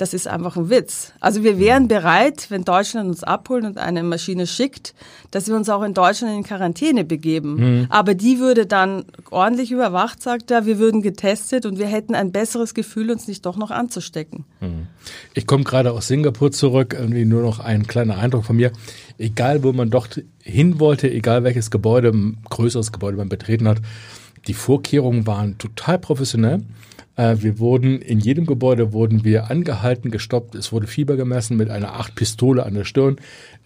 das 0.00 0.14
ist 0.14 0.26
einfach 0.26 0.56
ein 0.56 0.70
Witz. 0.70 1.12
Also 1.20 1.42
wir 1.42 1.58
wären 1.58 1.86
bereit, 1.86 2.46
wenn 2.48 2.64
Deutschland 2.64 3.08
uns 3.10 3.22
abholt 3.22 3.64
und 3.64 3.76
eine 3.76 4.02
Maschine 4.02 4.46
schickt, 4.46 4.94
dass 5.30 5.46
wir 5.46 5.54
uns 5.54 5.68
auch 5.68 5.82
in 5.82 5.92
Deutschland 5.92 6.34
in 6.34 6.42
Quarantäne 6.42 7.04
begeben. 7.04 7.56
Mhm. 7.80 7.86
Aber 7.90 8.14
die 8.14 8.38
würde 8.38 8.64
dann 8.64 9.04
ordentlich 9.30 9.70
überwacht, 9.70 10.22
sagt 10.22 10.50
er, 10.50 10.64
wir 10.64 10.78
würden 10.78 11.02
getestet 11.02 11.66
und 11.66 11.78
wir 11.78 11.86
hätten 11.86 12.14
ein 12.14 12.32
besseres 12.32 12.72
Gefühl, 12.72 13.10
uns 13.10 13.28
nicht 13.28 13.44
doch 13.44 13.58
noch 13.58 13.70
anzustecken. 13.70 14.44
Mhm. 14.60 14.86
Ich 15.34 15.46
komme 15.46 15.64
gerade 15.64 15.92
aus 15.92 16.08
Singapur 16.08 16.50
zurück, 16.50 16.96
irgendwie 16.98 17.26
nur 17.26 17.42
noch 17.42 17.58
ein 17.58 17.86
kleiner 17.86 18.16
Eindruck 18.16 18.44
von 18.44 18.56
mir. 18.56 18.72
Egal, 19.18 19.62
wo 19.62 19.72
man 19.72 19.90
dort 19.90 20.22
hin 20.42 20.80
wollte, 20.80 21.10
egal 21.10 21.44
welches 21.44 21.70
Gebäude, 21.70 22.12
größeres 22.48 22.90
Gebäude 22.90 23.18
man 23.18 23.28
betreten 23.28 23.68
hat, 23.68 23.82
die 24.46 24.54
Vorkehrungen 24.54 25.26
waren 25.26 25.58
total 25.58 25.98
professionell. 25.98 26.62
Äh, 27.16 27.36
wir 27.40 27.58
wurden, 27.58 28.00
in 28.00 28.20
jedem 28.20 28.46
Gebäude 28.46 28.92
wurden 28.92 29.24
wir 29.24 29.50
angehalten, 29.50 30.10
gestoppt. 30.10 30.54
Es 30.54 30.72
wurde 30.72 30.86
Fieber 30.86 31.16
gemessen 31.16 31.56
mit 31.56 31.70
einer 31.70 31.94
acht 31.94 32.14
Pistole 32.14 32.64
an 32.64 32.74
der 32.74 32.84
Stirn. 32.84 33.16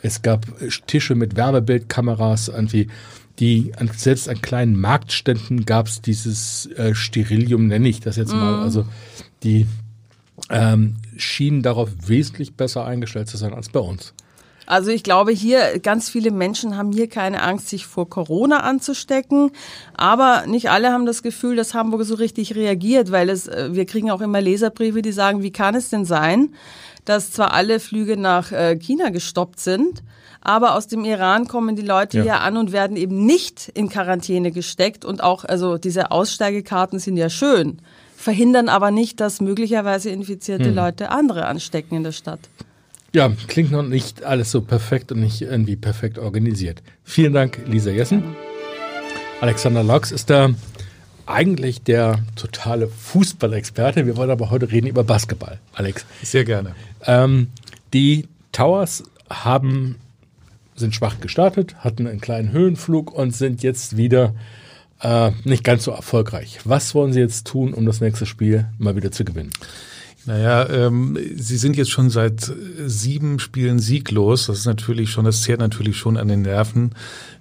Es 0.02 0.22
gab 0.22 0.46
Tische 0.86 1.14
mit 1.14 1.36
Wärmebildkameras, 1.36 2.48
irgendwie 2.48 2.88
die 3.40 3.72
selbst 3.96 4.28
an 4.28 4.40
kleinen 4.42 4.80
Marktständen 4.80 5.64
gab 5.64 5.88
es 5.88 6.00
dieses 6.00 6.66
äh, 6.76 6.94
Sterilium, 6.94 7.66
nenne 7.66 7.88
ich 7.88 8.00
das 8.00 8.16
jetzt 8.16 8.32
mal. 8.32 8.58
Mm. 8.58 8.62
Also 8.62 8.86
die 9.42 9.66
ähm, 10.50 10.96
schienen 11.16 11.62
darauf 11.62 11.90
wesentlich 12.06 12.54
besser 12.54 12.84
eingestellt 12.84 13.28
zu 13.28 13.36
sein 13.36 13.52
als 13.52 13.70
bei 13.70 13.80
uns. 13.80 14.14
Also 14.66 14.90
ich 14.90 15.02
glaube 15.02 15.32
hier, 15.32 15.78
ganz 15.81 16.08
viele 16.08 16.31
Menschen 16.31 16.76
haben 16.76 16.93
hier 16.93 17.08
keine 17.08 17.43
Angst, 17.43 17.69
sich 17.69 17.87
vor 17.87 18.08
Corona 18.08 18.61
anzustecken. 18.61 19.50
Aber 19.94 20.44
nicht 20.46 20.70
alle 20.70 20.93
haben 20.93 21.06
das 21.06 21.22
Gefühl, 21.22 21.56
dass 21.56 21.75
Hamburg 21.75 22.05
so 22.05 22.14
richtig 22.14 22.55
reagiert, 22.55 23.12
weil 23.12 23.28
es, 23.28 23.46
äh, 23.46 23.70
wir 23.72 23.87
kriegen 23.87 24.11
auch 24.11 24.20
immer 24.20 24.40
Leserbriefe, 24.40 25.02
die 25.02 25.12
sagen, 25.12 25.43
wie 25.43 25.52
kann 25.52 25.75
es 25.75 25.90
denn 25.90 26.05
sein, 26.05 26.55
dass 27.05 27.32
zwar 27.32 27.52
alle 27.52 27.81
Flüge 27.81 28.16
nach 28.16 28.52
äh, 28.52 28.76
China 28.76 29.11
gestoppt 29.11 29.61
sind, 29.61 30.02
aber 30.40 30.75
aus 30.75 30.87
dem 30.87 31.05
Iran 31.05 31.49
kommen 31.49 31.76
die 31.76 31.82
Leute 31.82 32.19
ja. 32.19 32.22
hier 32.22 32.40
an 32.40 32.56
und 32.56 32.72
werden 32.72 32.96
eben 32.96 33.25
nicht 33.26 33.70
in 33.75 33.88
Quarantäne 33.88 34.52
gesteckt 34.52 35.05
und 35.05 35.22
auch, 35.22 35.44
also 35.44 35.78
diese 35.78 36.10
Aussteigekarten 36.10 36.99
sind 36.99 37.17
ja 37.17 37.31
schön, 37.31 37.81
verhindern 38.17 38.69
aber 38.69 38.91
nicht, 38.91 39.20
dass 39.20 39.41
möglicherweise 39.41 40.10
infizierte 40.10 40.67
hm. 40.67 40.74
Leute 40.74 41.10
andere 41.10 41.46
anstecken 41.46 41.96
in 41.96 42.05
der 42.05 42.12
Stadt. 42.12 42.41
Ja, 43.14 43.30
klingt 43.46 43.70
noch 43.70 43.84
nicht 43.84 44.24
alles 44.24 44.50
so 44.50 44.60
perfekt 44.60 45.12
und 45.12 45.20
nicht 45.20 45.40
irgendwie 45.40 45.76
perfekt 45.76 46.18
organisiert. 46.18 46.82
Vielen 47.04 47.32
Dank, 47.32 47.60
Lisa 47.64 47.92
Jessen. 47.92 48.24
Alexander 49.40 49.84
Laux 49.84 50.10
ist 50.10 50.30
da 50.30 50.50
eigentlich 51.24 51.82
der 51.82 52.18
totale 52.34 52.88
Fußballexperte. 52.88 54.06
Wir 54.06 54.16
wollen 54.16 54.32
aber 54.32 54.50
heute 54.50 54.72
reden 54.72 54.88
über 54.88 55.04
Basketball, 55.04 55.60
Alex. 55.74 56.04
Sehr 56.24 56.44
gerne. 56.44 56.74
Ähm, 57.06 57.50
die 57.92 58.26
Towers 58.50 59.04
haben, 59.30 59.94
sind 60.74 60.92
schwach 60.92 61.20
gestartet, 61.20 61.76
hatten 61.84 62.08
einen 62.08 62.20
kleinen 62.20 62.50
Höhenflug 62.50 63.14
und 63.14 63.30
sind 63.30 63.62
jetzt 63.62 63.96
wieder 63.96 64.34
äh, 65.02 65.30
nicht 65.44 65.62
ganz 65.62 65.84
so 65.84 65.92
erfolgreich. 65.92 66.58
Was 66.64 66.96
wollen 66.96 67.12
sie 67.12 67.20
jetzt 67.20 67.46
tun, 67.46 67.74
um 67.74 67.86
das 67.86 68.00
nächste 68.00 68.26
Spiel 68.26 68.66
mal 68.76 68.96
wieder 68.96 69.12
zu 69.12 69.24
gewinnen? 69.24 69.52
Naja, 70.26 70.66
ähm, 70.70 71.19
sie 71.36 71.58
sind 71.58 71.76
jetzt 71.76 71.90
schon 71.90 72.08
seit 72.08 72.50
sieben 72.86 73.38
Spielen 73.38 73.78
sieglos. 73.78 74.46
Das 74.46 74.58
ist 74.58 74.66
natürlich 74.66 75.10
schon, 75.10 75.26
das 75.26 75.43
zehrt 75.43 75.60
natürlich 75.60 75.98
schon 75.98 76.16
an 76.16 76.28
den 76.28 76.43
Nerven. 76.43 76.93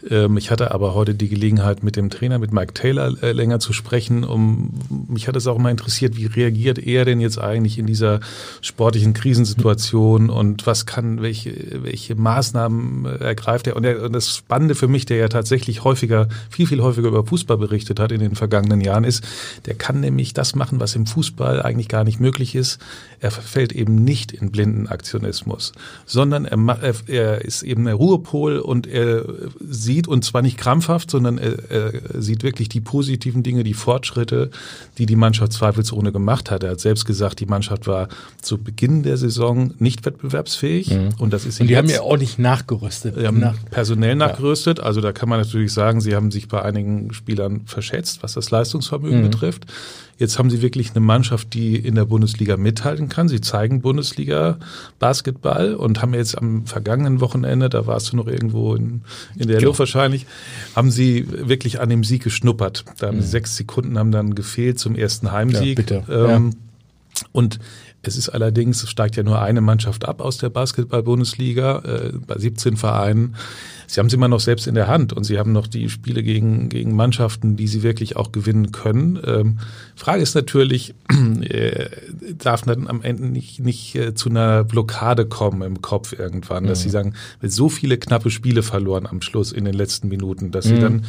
Ähm, 0.10 0.36
ich 0.36 0.52
hatte 0.52 0.72
aber 0.72 0.94
heute 0.94 1.16
die 1.16 1.30
Gelegenheit, 1.30 1.82
mit 1.82 1.96
dem 1.96 2.10
Trainer, 2.10 2.40
mit 2.40 2.52
Mike 2.52 2.74
Taylor, 2.74 3.24
äh, 3.24 3.32
länger 3.32 3.60
zu 3.60 3.72
sprechen. 3.72 4.26
Um, 4.26 4.74
mich 5.08 5.30
hat 5.30 5.38
es 5.38 5.48
auch 5.48 5.58
mal 5.58 5.70
interessiert, 5.70 6.18
wie 6.18 6.26
reagiert 6.26 6.78
er 6.78 7.06
denn 7.06 7.22
jetzt 7.22 7.40
eigentlich 7.40 7.80
in 7.80 7.86
dieser 7.86 8.20
sportlichen 8.60 9.14
Krisensituation 9.14 10.30
und 10.30 10.68
was 10.68 10.86
kann, 10.86 11.22
welche, 11.22 11.84
welche 11.84 12.16
Maßnahmen 12.16 13.06
äh, 13.06 13.24
ergreift 13.24 13.68
er? 13.68 13.78
Und, 13.78 13.86
er? 13.86 14.04
und 14.04 14.12
das 14.12 14.36
Spannende 14.36 14.76
für 14.76 14.90
mich, 14.90 15.06
der 15.06 15.18
ja 15.18 15.30
tatsächlich 15.30 15.86
häufiger, 15.86 16.28
viel, 16.50 16.68
viel 16.68 16.82
häufiger 16.82 17.08
über 17.08 17.26
Fußball 17.26 17.58
berichtet 17.58 18.02
hat 18.02 18.12
in 18.12 18.20
den 18.20 18.36
vergangenen 18.36 18.82
Jahren, 18.82 19.06
ist, 19.06 19.24
der 19.68 19.76
kann 19.76 20.02
nämlich 20.02 20.34
das 20.34 20.54
machen, 20.54 20.82
was 20.82 20.96
im 20.96 21.06
Fußball 21.06 21.62
eigentlich 21.62 21.88
gar 21.88 22.04
nicht 22.04 22.20
möglich 22.20 22.56
ist 22.56 22.73
ist, 22.74 22.80
er 23.20 23.32
verfällt 23.32 23.72
eben 23.72 23.96
nicht 23.96 24.34
in 24.34 24.52
blinden 24.52 24.88
Aktionismus, 24.88 25.72
sondern 26.06 26.44
er, 26.44 26.94
er 27.08 27.42
ist 27.46 27.64
eben 27.64 27.86
der 27.86 27.94
Ruhepol 27.94 28.60
und 28.60 28.86
er 28.86 29.24
sieht, 29.62 30.10
und 30.10 30.26
zwar 30.26 30.42
nicht 30.42 30.58
krampfhaft, 30.58 31.10
sondern 31.10 31.38
er, 31.38 31.72
er 31.72 32.22
sieht 32.22 32.44
wirklich 32.44 32.68
die 32.68 32.82
positiven 32.82 33.42
Dinge, 33.42 33.64
die 33.64 33.74
Fortschritte, 33.74 34.50
die 34.98 35.06
die 35.06 35.16
Mannschaft 35.16 35.54
zweifelsohne 35.54 36.12
gemacht 36.12 36.52
hat. 36.52 36.64
Er 36.64 36.72
hat 36.72 36.82
selbst 36.82 37.06
gesagt, 37.06 37.40
die 37.40 37.46
Mannschaft 37.46 37.88
war 37.88 38.10
zu 38.42 38.58
Beginn 38.58 39.04
der 39.04 39.16
Saison 39.16 39.74
nicht 39.80 40.06
wettbewerbsfähig. 40.06 40.92
Mhm. 40.92 41.10
Und 41.18 41.32
das 41.32 41.46
ist 41.46 41.62
und 41.62 41.68
die 41.68 41.78
haben 41.78 41.88
ja 41.88 42.02
auch 42.02 42.18
nicht 42.18 42.40
nachgerüstet. 42.40 43.16
Sie 43.16 43.26
haben 43.26 43.40
nach 43.40 43.56
personell 43.72 44.16
nachgerüstet. 44.16 44.82
Also 44.82 45.00
da 45.00 45.14
kann 45.14 45.30
man 45.30 45.40
natürlich 45.40 45.72
sagen, 45.72 46.02
sie 46.02 46.14
haben 46.14 46.30
sich 46.30 46.50
bei 46.50 46.62
einigen 46.62 47.14
Spielern 47.14 47.62
verschätzt, 47.68 48.22
was 48.22 48.34
das 48.34 48.52
Leistungsvermögen 48.52 49.20
mhm. 49.20 49.30
betrifft. 49.30 49.66
Jetzt 50.18 50.38
haben 50.38 50.50
sie 50.50 50.62
wirklich 50.62 50.92
eine 50.92 51.00
Mannschaft, 51.00 51.54
die 51.54 51.76
in 51.76 51.96
der 51.96 52.06
Bundesliga 52.06 52.56
mithalten 52.58 53.10
kann. 53.10 53.28
Sie 53.28 53.42
zeigen 53.42 53.82
Bundesliga 53.82 54.58
Basketball 55.00 55.74
und 55.74 56.02
haben 56.02 56.14
jetzt 56.14 56.38
am 56.38 56.66
vergangenen 56.66 57.20
Wochenende, 57.20 57.70
da 57.70 57.88
warst 57.88 58.12
du 58.12 58.18
noch 58.18 58.28
irgendwo 58.28 58.76
in, 58.76 59.02
in 59.36 59.48
der 59.48 59.62
Luft 59.62 59.80
wahrscheinlich, 59.80 60.26
haben 60.76 60.92
sie 60.92 61.28
wirklich 61.30 61.80
an 61.80 61.90
dem 61.90 62.04
Sieg 62.04 62.24
geschnuppert. 62.24 62.86
Da 63.00 63.08
haben 63.08 63.18
mhm. 63.18 63.22
sechs 63.24 63.56
Sekunden 63.56 63.98
haben 63.98 64.12
dann 64.12 64.36
gefehlt 64.36 64.80
zum 64.80 64.96
ersten 64.96 65.32
Heimsieg. 65.32 65.78
Ja, 65.80 66.00
bitte. 66.00 66.04
Ähm, 66.10 66.52
ja. 66.52 67.26
Und 67.32 67.60
es 68.06 68.18
ist 68.18 68.30
allerdings, 68.30 68.84
es 68.84 68.90
steigt 68.90 69.16
ja 69.16 69.24
nur 69.24 69.42
eine 69.42 69.62
Mannschaft 69.62 70.06
ab 70.06 70.22
aus 70.22 70.38
der 70.38 70.50
Basketball-Bundesliga 70.50 71.80
äh, 71.80 72.12
bei 72.28 72.38
17 72.38 72.76
Vereinen. 72.76 73.36
Sie 73.88 74.00
haben 74.00 74.10
sie 74.10 74.16
immer 74.16 74.28
noch 74.28 74.40
selbst 74.40 74.68
in 74.68 74.76
der 74.76 74.88
Hand 74.88 75.14
und 75.14 75.24
sie 75.24 75.38
haben 75.38 75.52
noch 75.52 75.68
die 75.68 75.90
Spiele 75.90 76.24
gegen, 76.24 76.68
gegen 76.68 76.96
Mannschaften, 76.96 77.56
die 77.56 77.68
sie 77.68 77.84
wirklich 77.84 78.16
auch 78.16 78.32
gewinnen 78.32 78.72
können. 78.72 79.20
Ähm, 79.26 79.60
Frage 79.96 80.22
ist 80.22 80.36
natürlich, 80.36 80.96
äh, 81.42 81.90
darf 82.38 82.64
dann 82.64 82.88
am 82.88 83.02
Ende 83.04 83.28
nicht, 83.28 83.60
nicht 83.60 83.96
äh, 83.96 84.16
zu 84.16 84.30
einer 84.30 84.64
Blockade 84.64 85.26
kommen 85.26 85.62
im 85.62 85.82
Kopf 85.82 86.18
irgendwann, 86.18 86.66
dass 86.66 86.80
mhm. 86.80 86.84
sie 86.84 86.90
sagen, 86.90 87.14
so 87.42 87.70
viele 87.70 87.98
knappe 87.98 88.32
Spiele 88.32 88.64
verloren 88.64 89.06
am 89.06 89.22
Schluss 89.22 89.52
in 89.52 89.64
den 89.64 89.76
letzten 89.76 90.10
Minuten, 90.10 90.52
dass 90.52 90.66
mhm. 90.66 90.70
sie 90.70 90.82
dann 90.82 91.06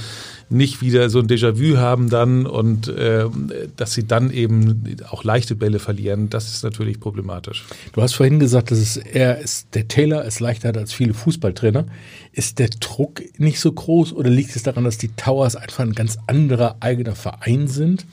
nicht 0.50 0.82
wieder 0.82 1.08
so 1.10 1.20
ein 1.20 1.26
Déjà-vu 1.26 1.78
haben 1.78 2.10
dann 2.10 2.46
und 2.46 2.88
äh, 2.88 3.24
dass 3.76 3.94
sie 3.94 4.06
dann 4.06 4.30
eben 4.30 4.96
auch 5.10 5.24
leichte 5.24 5.56
Bälle 5.56 5.78
verlieren, 5.78 6.28
das 6.28 6.52
ist 6.52 6.62
natürlich 6.64 6.83
problematisch. 6.92 7.64
Du 7.92 8.02
hast 8.02 8.14
vorhin 8.14 8.38
gesagt, 8.38 8.70
dass 8.70 8.78
es 8.78 8.96
er 8.96 9.38
ist, 9.38 9.74
der 9.74 9.88
Taylor 9.88 10.24
ist 10.24 10.40
leichter 10.40 10.74
als 10.76 10.92
viele 10.92 11.14
Fußballtrainer. 11.14 11.86
Ist 12.32 12.58
der 12.58 12.68
Druck 12.68 13.22
nicht 13.38 13.60
so 13.60 13.72
groß 13.72 14.12
oder 14.12 14.30
liegt 14.30 14.54
es 14.56 14.62
daran, 14.62 14.84
dass 14.84 14.98
die 14.98 15.08
Towers 15.08 15.56
einfach 15.56 15.80
ein 15.80 15.92
ganz 15.92 16.18
anderer 16.26 16.76
eigener 16.80 17.14
Verein 17.14 17.68
sind? 17.68 18.06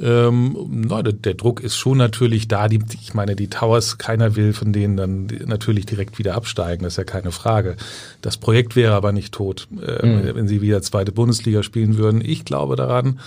Ähm, 0.00 0.56
na, 0.70 1.02
der, 1.02 1.12
der, 1.12 1.34
Druck 1.34 1.60
ist 1.60 1.76
schon 1.76 1.98
natürlich 1.98 2.46
da. 2.46 2.68
Die, 2.68 2.80
ich 3.00 3.14
meine, 3.14 3.34
die 3.34 3.48
Towers, 3.48 3.98
keiner 3.98 4.36
will 4.36 4.52
von 4.52 4.72
denen 4.72 4.96
dann 4.96 5.26
natürlich 5.46 5.86
direkt 5.86 6.18
wieder 6.18 6.34
absteigen, 6.34 6.84
das 6.84 6.94
ist 6.94 6.98
ja 6.98 7.04
keine 7.04 7.32
Frage. 7.32 7.76
Das 8.22 8.36
Projekt 8.36 8.76
wäre 8.76 8.94
aber 8.94 9.12
nicht 9.12 9.34
tot, 9.34 9.66
äh, 9.84 10.06
mhm. 10.06 10.34
wenn 10.34 10.48
sie 10.48 10.60
wieder 10.62 10.82
zweite 10.82 11.10
Bundesliga 11.10 11.62
spielen 11.62 11.96
würden. 11.96 12.22
Ich 12.24 12.44
glaube 12.44 12.76
daran, 12.76 13.18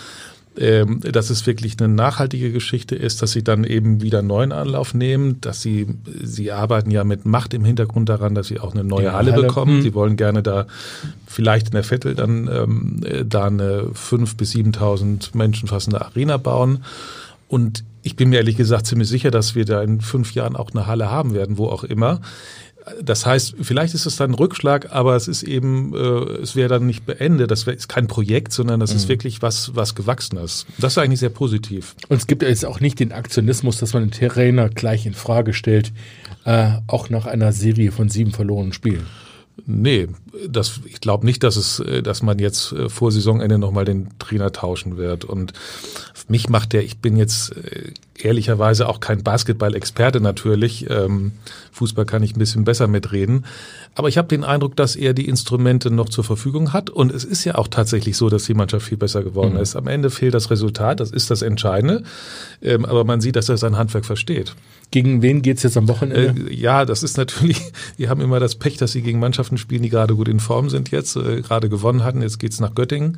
dass 0.54 1.30
es 1.30 1.48
wirklich 1.48 1.78
eine 1.80 1.88
nachhaltige 1.88 2.52
Geschichte 2.52 2.94
ist, 2.96 3.22
dass 3.22 3.32
sie 3.32 3.44
dann 3.44 3.64
eben 3.64 4.02
wieder 4.02 4.22
neuen 4.22 4.52
Anlauf 4.52 4.94
nehmen, 4.94 5.40
dass 5.40 5.62
sie, 5.62 5.88
sie 6.22 6.52
arbeiten 6.52 6.92
ja 6.92 7.06
mit 7.06 7.26
Macht 7.26 7.54
im 7.54 7.64
Hintergrund 7.64 8.10
daran, 8.10 8.36
dass 8.36 8.48
sie 8.48 8.60
auch 8.60 8.74
eine 8.74 8.84
neue 8.84 9.14
Halle, 9.14 9.32
Halle, 9.32 9.44
bekommen. 9.44 9.78
Hm. 9.78 9.82
Sie 9.82 9.94
wollen 9.94 10.18
gerne 10.18 10.44
da 10.44 10.68
vielleicht 11.26 11.68
in 11.68 11.74
der 11.74 11.86
Vettel 11.86 12.16
dann 12.16 12.50
ähm, 12.52 13.02
da 13.26 13.46
eine 13.46 13.92
fünf 13.94 14.36
bis 14.36 14.52
7.000 14.54 15.38
Menschen 15.38 15.70
fassende 15.70 16.02
Arena 16.02 16.36
bauen. 16.36 16.84
Und 17.48 17.86
ich 18.04 18.18
bin 18.18 18.30
mir 18.30 18.38
ehrlich 18.38 18.58
gesagt 18.58 18.88
ziemlich 18.88 19.08
sicher, 19.08 19.32
dass 19.32 19.56
wir 19.56 19.64
da 19.64 19.82
in 19.82 20.02
fünf 20.02 20.34
Jahren 20.34 20.58
auch 20.58 20.72
eine 20.72 20.86
Halle 20.86 21.10
haben 21.10 21.34
werden, 21.34 21.58
wo 21.58 21.68
auch 21.68 21.86
immer. 21.86 22.20
Das 23.02 23.26
heißt, 23.26 23.56
vielleicht 23.62 23.94
ist 23.94 24.06
es 24.06 24.16
dann 24.16 24.32
ein 24.32 24.34
Rückschlag, 24.34 24.92
aber 24.92 25.16
es 25.16 25.28
ist 25.28 25.44
eben, 25.44 25.94
äh, 25.94 26.42
es 26.42 26.56
wäre 26.56 26.70
dann 26.70 26.86
nicht 26.86 27.06
beendet. 27.06 27.52
Das 27.52 27.68
wär, 27.68 27.74
ist 27.74 27.90
kein 27.90 28.08
Projekt, 28.08 28.54
sondern 28.54 28.80
das 28.80 28.92
mhm. 28.92 28.98
ist 28.98 29.08
wirklich 29.08 29.42
was, 29.42 29.76
was 29.76 29.96
gewachsen 29.96 30.38
ist. 30.38 30.66
Das 30.78 30.94
ist 30.94 30.98
eigentlich 30.98 31.20
sehr 31.20 31.30
positiv. 31.30 31.96
Und 32.10 32.18
es 32.18 32.28
gibt 32.28 32.42
jetzt 32.42 32.66
auch 32.66 32.80
nicht 32.80 33.00
den 33.00 33.12
Aktionismus, 33.12 33.78
dass 33.78 33.94
man 33.94 34.10
den 34.10 34.30
Trainer 34.30 34.70
gleich 34.70 35.06
in 35.06 35.14
Frage 35.14 35.54
stellt, 35.54 35.92
äh, 36.46 36.72
auch 36.88 37.10
nach 37.10 37.26
einer 37.26 37.52
Serie 37.52 37.92
von 37.92 38.10
sieben 38.10 38.32
verlorenen 38.32 38.74
Spielen. 38.74 39.06
Nee, 39.66 40.08
das, 40.50 40.82
ich 40.86 41.02
glaube 41.02 41.26
nicht, 41.26 41.44
dass 41.44 41.56
es, 41.56 41.80
äh, 41.80 42.02
dass 42.02 42.24
man 42.24 42.40
jetzt 42.40 42.72
äh, 42.72 42.90
vor 42.90 43.12
Saisonende 43.12 43.58
nochmal 43.58 43.86
den 43.86 44.10
Trainer 44.18 44.52
tauschen 44.52 44.98
wird. 44.98 45.26
Und 45.26 45.54
mich 46.28 46.50
macht 46.50 46.74
der, 46.74 46.84
ich 46.84 46.98
bin 46.98 47.16
jetzt 47.18 47.56
äh, 47.56 47.92
ehrlicherweise 48.26 48.88
auch 48.88 49.00
kein 49.00 49.24
Basketball-Experte 49.24 50.22
natürlich. 50.22 50.90
Ähm, 50.90 51.32
Fußball 51.72 52.06
kann 52.06 52.24
ich 52.24 52.36
ein 52.36 52.40
bisschen 52.40 52.64
besser 52.64 52.88
mitreden. 52.88 53.46
Aber 53.96 54.08
ich 54.08 54.18
habe 54.18 54.28
den 54.28 54.44
Eindruck, 54.44 54.76
dass 54.76 54.96
er 54.96 55.14
die 55.14 55.28
Instrumente 55.28 55.92
noch 55.92 56.10
zur 56.10 56.24
Verfügung 56.24 56.74
hat. 56.74 56.90
Und 56.90 57.12
es 57.12 57.24
ist 57.24 57.44
ja 57.44 57.56
auch 57.56 57.68
tatsächlich 57.68 58.16
so, 58.18 58.30
dass 58.30 58.46
die 58.46 58.54
Mannschaft 58.54 58.88
viel 58.88 58.98
besser 58.98 59.24
geworden 59.24 59.54
mhm. 59.54 59.60
ist. 59.60 59.76
Am 59.76 59.88
Ende 59.88 60.10
fehlt 60.10 60.34
das 60.34 60.50
Resultat, 60.50 61.00
das 61.00 61.12
ist 61.12 61.30
das 61.30 61.42
Entscheidende. 61.42 62.04
Ähm, 62.62 62.86
aber 62.86 63.04
man 63.04 63.22
sieht, 63.22 63.36
dass 63.36 63.50
er 63.50 63.58
sein 63.58 63.78
Handwerk 63.78 64.06
versteht. 64.06 64.56
Gegen 64.92 65.22
wen 65.22 65.42
geht's 65.42 65.64
jetzt 65.64 65.78
am 65.78 65.88
Wochenende? 65.88 66.50
Äh, 66.50 66.54
ja, 66.54 66.86
das 66.86 67.04
ist 67.04 67.18
natürlich, 67.18 67.62
die 67.98 68.10
haben 68.10 68.22
immer 68.22 68.40
das 68.40 68.56
Pech, 68.56 68.78
dass 68.78 68.92
sie 68.92 69.02
gegen 69.02 69.20
Mannschaften 69.20 69.58
spielen, 69.58 69.84
die 69.84 69.90
gerade 69.90 70.16
gut 70.16 70.28
in 70.28 70.40
Form 70.40 70.70
sind 70.70 70.92
jetzt, 70.92 71.16
äh, 71.16 71.42
gerade 71.42 71.70
gewonnen 71.70 72.04
hatten. 72.04 72.22
Jetzt 72.22 72.40
geht's 72.40 72.60
nach 72.60 72.76
Göttingen. 72.76 73.18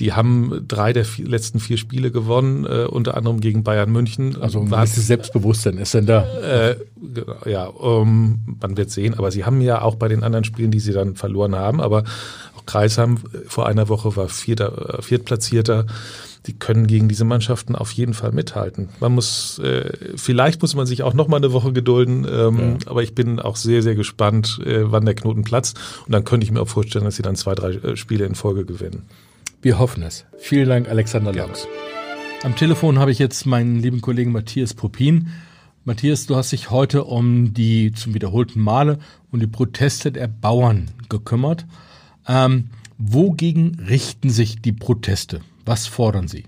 Die 0.00 0.12
haben 0.12 0.64
drei 0.68 0.92
der 0.92 1.04
vier, 1.04 1.26
letzten 1.26 1.60
vier 1.60 1.76
Spiele 1.76 2.10
gewonnen, 2.10 2.64
äh, 2.64 2.84
unter 2.84 3.16
anderem 3.16 3.40
gegen 3.40 3.64
Bayern 3.64 3.90
München. 3.90 4.40
Also 4.40 4.60
ein 4.60 4.70
gewisses 4.70 5.06
Selbstbewusstsein 5.06 5.78
ist 5.78 5.94
denn 5.94 6.06
da? 6.06 6.24
Äh, 6.42 6.76
ja, 7.44 7.66
um, 7.66 8.56
man 8.60 8.76
wird 8.76 8.90
sehen. 8.90 9.14
Aber 9.14 9.30
sie 9.30 9.44
haben 9.44 9.60
ja 9.60 9.82
auch 9.82 9.96
bei 9.96 10.08
den 10.08 10.22
anderen 10.22 10.44
Spielen, 10.44 10.70
die 10.70 10.80
sie 10.80 10.92
dann 10.92 11.16
verloren 11.16 11.56
haben, 11.56 11.80
aber 11.80 12.04
auch 12.56 12.66
Kreisheim 12.66 13.18
vor 13.46 13.66
einer 13.66 13.88
Woche 13.88 14.14
war 14.16 14.28
Vierter, 14.28 14.98
äh, 14.98 15.02
Viertplatzierter 15.02 15.86
die 16.48 16.54
können 16.54 16.86
gegen 16.86 17.08
diese 17.08 17.24
Mannschaften 17.24 17.76
auf 17.76 17.90
jeden 17.92 18.14
Fall 18.14 18.32
mithalten. 18.32 18.88
Man 19.00 19.12
muss, 19.12 19.58
äh, 19.58 19.92
vielleicht 20.16 20.62
muss 20.62 20.74
man 20.74 20.86
sich 20.86 21.02
auch 21.02 21.12
noch 21.12 21.28
mal 21.28 21.36
eine 21.36 21.52
Woche 21.52 21.72
gedulden, 21.72 22.26
ähm, 22.30 22.58
ja. 22.58 22.76
aber 22.86 23.02
ich 23.02 23.14
bin 23.14 23.38
auch 23.38 23.56
sehr, 23.56 23.82
sehr 23.82 23.94
gespannt, 23.94 24.58
äh, 24.64 24.90
wann 24.90 25.04
der 25.04 25.14
Knoten 25.14 25.44
platzt. 25.44 25.78
Und 26.06 26.12
dann 26.12 26.24
könnte 26.24 26.44
ich 26.44 26.50
mir 26.50 26.62
auch 26.62 26.68
vorstellen, 26.68 27.04
dass 27.04 27.16
sie 27.16 27.22
dann 27.22 27.36
zwei, 27.36 27.54
drei 27.54 27.72
äh, 27.72 27.96
Spiele 27.96 28.24
in 28.24 28.34
Folge 28.34 28.64
gewinnen. 28.64 29.02
Wir 29.60 29.78
hoffen 29.78 30.04
es. 30.04 30.24
Vielen 30.38 30.68
Dank, 30.68 30.88
Alexander 30.88 31.32
Laux. 31.32 31.66
Am 32.44 32.54
Telefon 32.54 33.00
habe 33.00 33.10
ich 33.10 33.18
jetzt 33.18 33.44
meinen 33.44 33.80
lieben 33.80 34.00
Kollegen 34.00 34.30
Matthias 34.30 34.72
Popin. 34.72 35.30
Matthias, 35.84 36.26
du 36.26 36.36
hast 36.36 36.52
dich 36.52 36.70
heute 36.70 37.02
um 37.04 37.54
die 37.54 37.90
zum 37.90 38.14
wiederholten 38.14 38.60
Male 38.60 38.98
um 39.32 39.40
die 39.40 39.48
Proteste 39.48 40.12
der 40.12 40.28
Bauern 40.28 40.90
gekümmert. 41.08 41.66
Ähm, 42.28 42.70
wogegen 42.98 43.80
richten 43.88 44.30
sich 44.30 44.62
die 44.62 44.72
Proteste? 44.72 45.40
Was 45.64 45.88
fordern 45.88 46.28
Sie? 46.28 46.44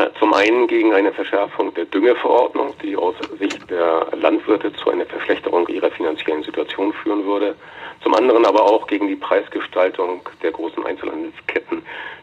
Zum, 0.00 0.06
äh, 0.06 0.18
zum 0.18 0.34
einen 0.34 0.66
gegen 0.66 0.92
eine 0.92 1.12
Verschärfung 1.12 1.74
der 1.74 1.84
Düngeverordnung, 1.86 2.74
die 2.82 2.96
aus 2.96 3.14
Sicht 3.38 3.70
der 3.70 4.06
Landwirte 4.16 4.72
zu 4.72 4.90
einer 4.90 5.06
Verschlechterung 5.06 5.68
ihrer 5.68 5.90
finanziellen 5.90 6.42
Situation 6.42 6.92
führen 6.92 7.24
würde. 7.24 7.54
Zum 8.02 8.14
anderen 8.14 8.44
aber 8.46 8.62
auch 8.62 8.86
gegen 8.86 9.08
die 9.08 9.16
Preisgestaltung 9.16 10.22
der 10.42 10.52
großen 10.52 10.84
Einzelhandelsketten, 10.84 11.82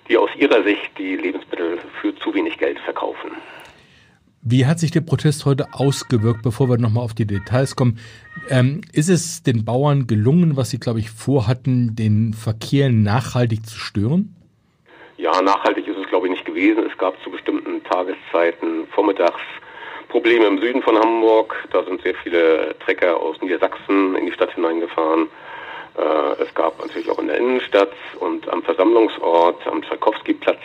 die 0.10 0.17
aus 0.17 0.29
ihrer 0.36 0.63
Sicht 0.63 0.98
die 0.98 1.15
Lebensmittel 1.15 1.77
für 2.01 2.15
zu 2.15 2.34
wenig 2.34 2.57
Geld 2.57 2.79
verkaufen. 2.79 3.31
Wie 4.41 4.65
hat 4.65 4.79
sich 4.79 4.91
der 4.91 5.01
Protest 5.01 5.46
heute 5.46 5.74
ausgewirkt, 5.74 6.41
bevor 6.41 6.69
wir 6.69 6.77
nochmal 6.77 7.03
auf 7.03 7.13
die 7.13 7.27
Details 7.27 7.75
kommen? 7.75 8.00
Ähm, 8.50 8.81
ist 8.93 9.10
es 9.10 9.43
den 9.43 9.65
Bauern 9.65 10.07
gelungen, 10.07 10.55
was 10.55 10.69
sie, 10.69 10.79
glaube 10.79 11.00
ich, 11.00 11.10
vorhatten, 11.10 11.96
den 11.96 12.34
Verkehr 12.34 12.89
nachhaltig 12.89 13.65
zu 13.65 13.77
stören? 13.77 14.36
Ja, 15.17 15.41
nachhaltig 15.41 15.87
gewesen. 16.57 16.89
Es 16.91 16.97
gab 16.97 17.21
zu 17.23 17.29
bestimmten 17.29 17.83
Tageszeiten 17.83 18.87
vormittags 18.87 19.41
Probleme 20.09 20.47
im 20.47 20.59
Süden 20.59 20.81
von 20.81 20.97
Hamburg. 20.97 21.55
Da 21.71 21.83
sind 21.83 22.01
sehr 22.01 22.15
viele 22.15 22.75
Trecker 22.79 23.17
aus 23.17 23.39
Niedersachsen 23.41 24.15
in 24.15 24.25
die 24.25 24.31
Stadt 24.31 24.53
hineingefahren. 24.55 25.27
Äh, 25.97 26.41
es 26.41 26.53
gab 26.55 26.79
natürlich 26.79 27.09
auch 27.09 27.19
in 27.19 27.27
der 27.27 27.37
Innenstadt 27.37 27.91
und 28.19 28.47
am 28.49 28.63
Versammlungsort, 28.63 29.67
am 29.67 29.83
Tschaikowski-Platz, 29.83 30.61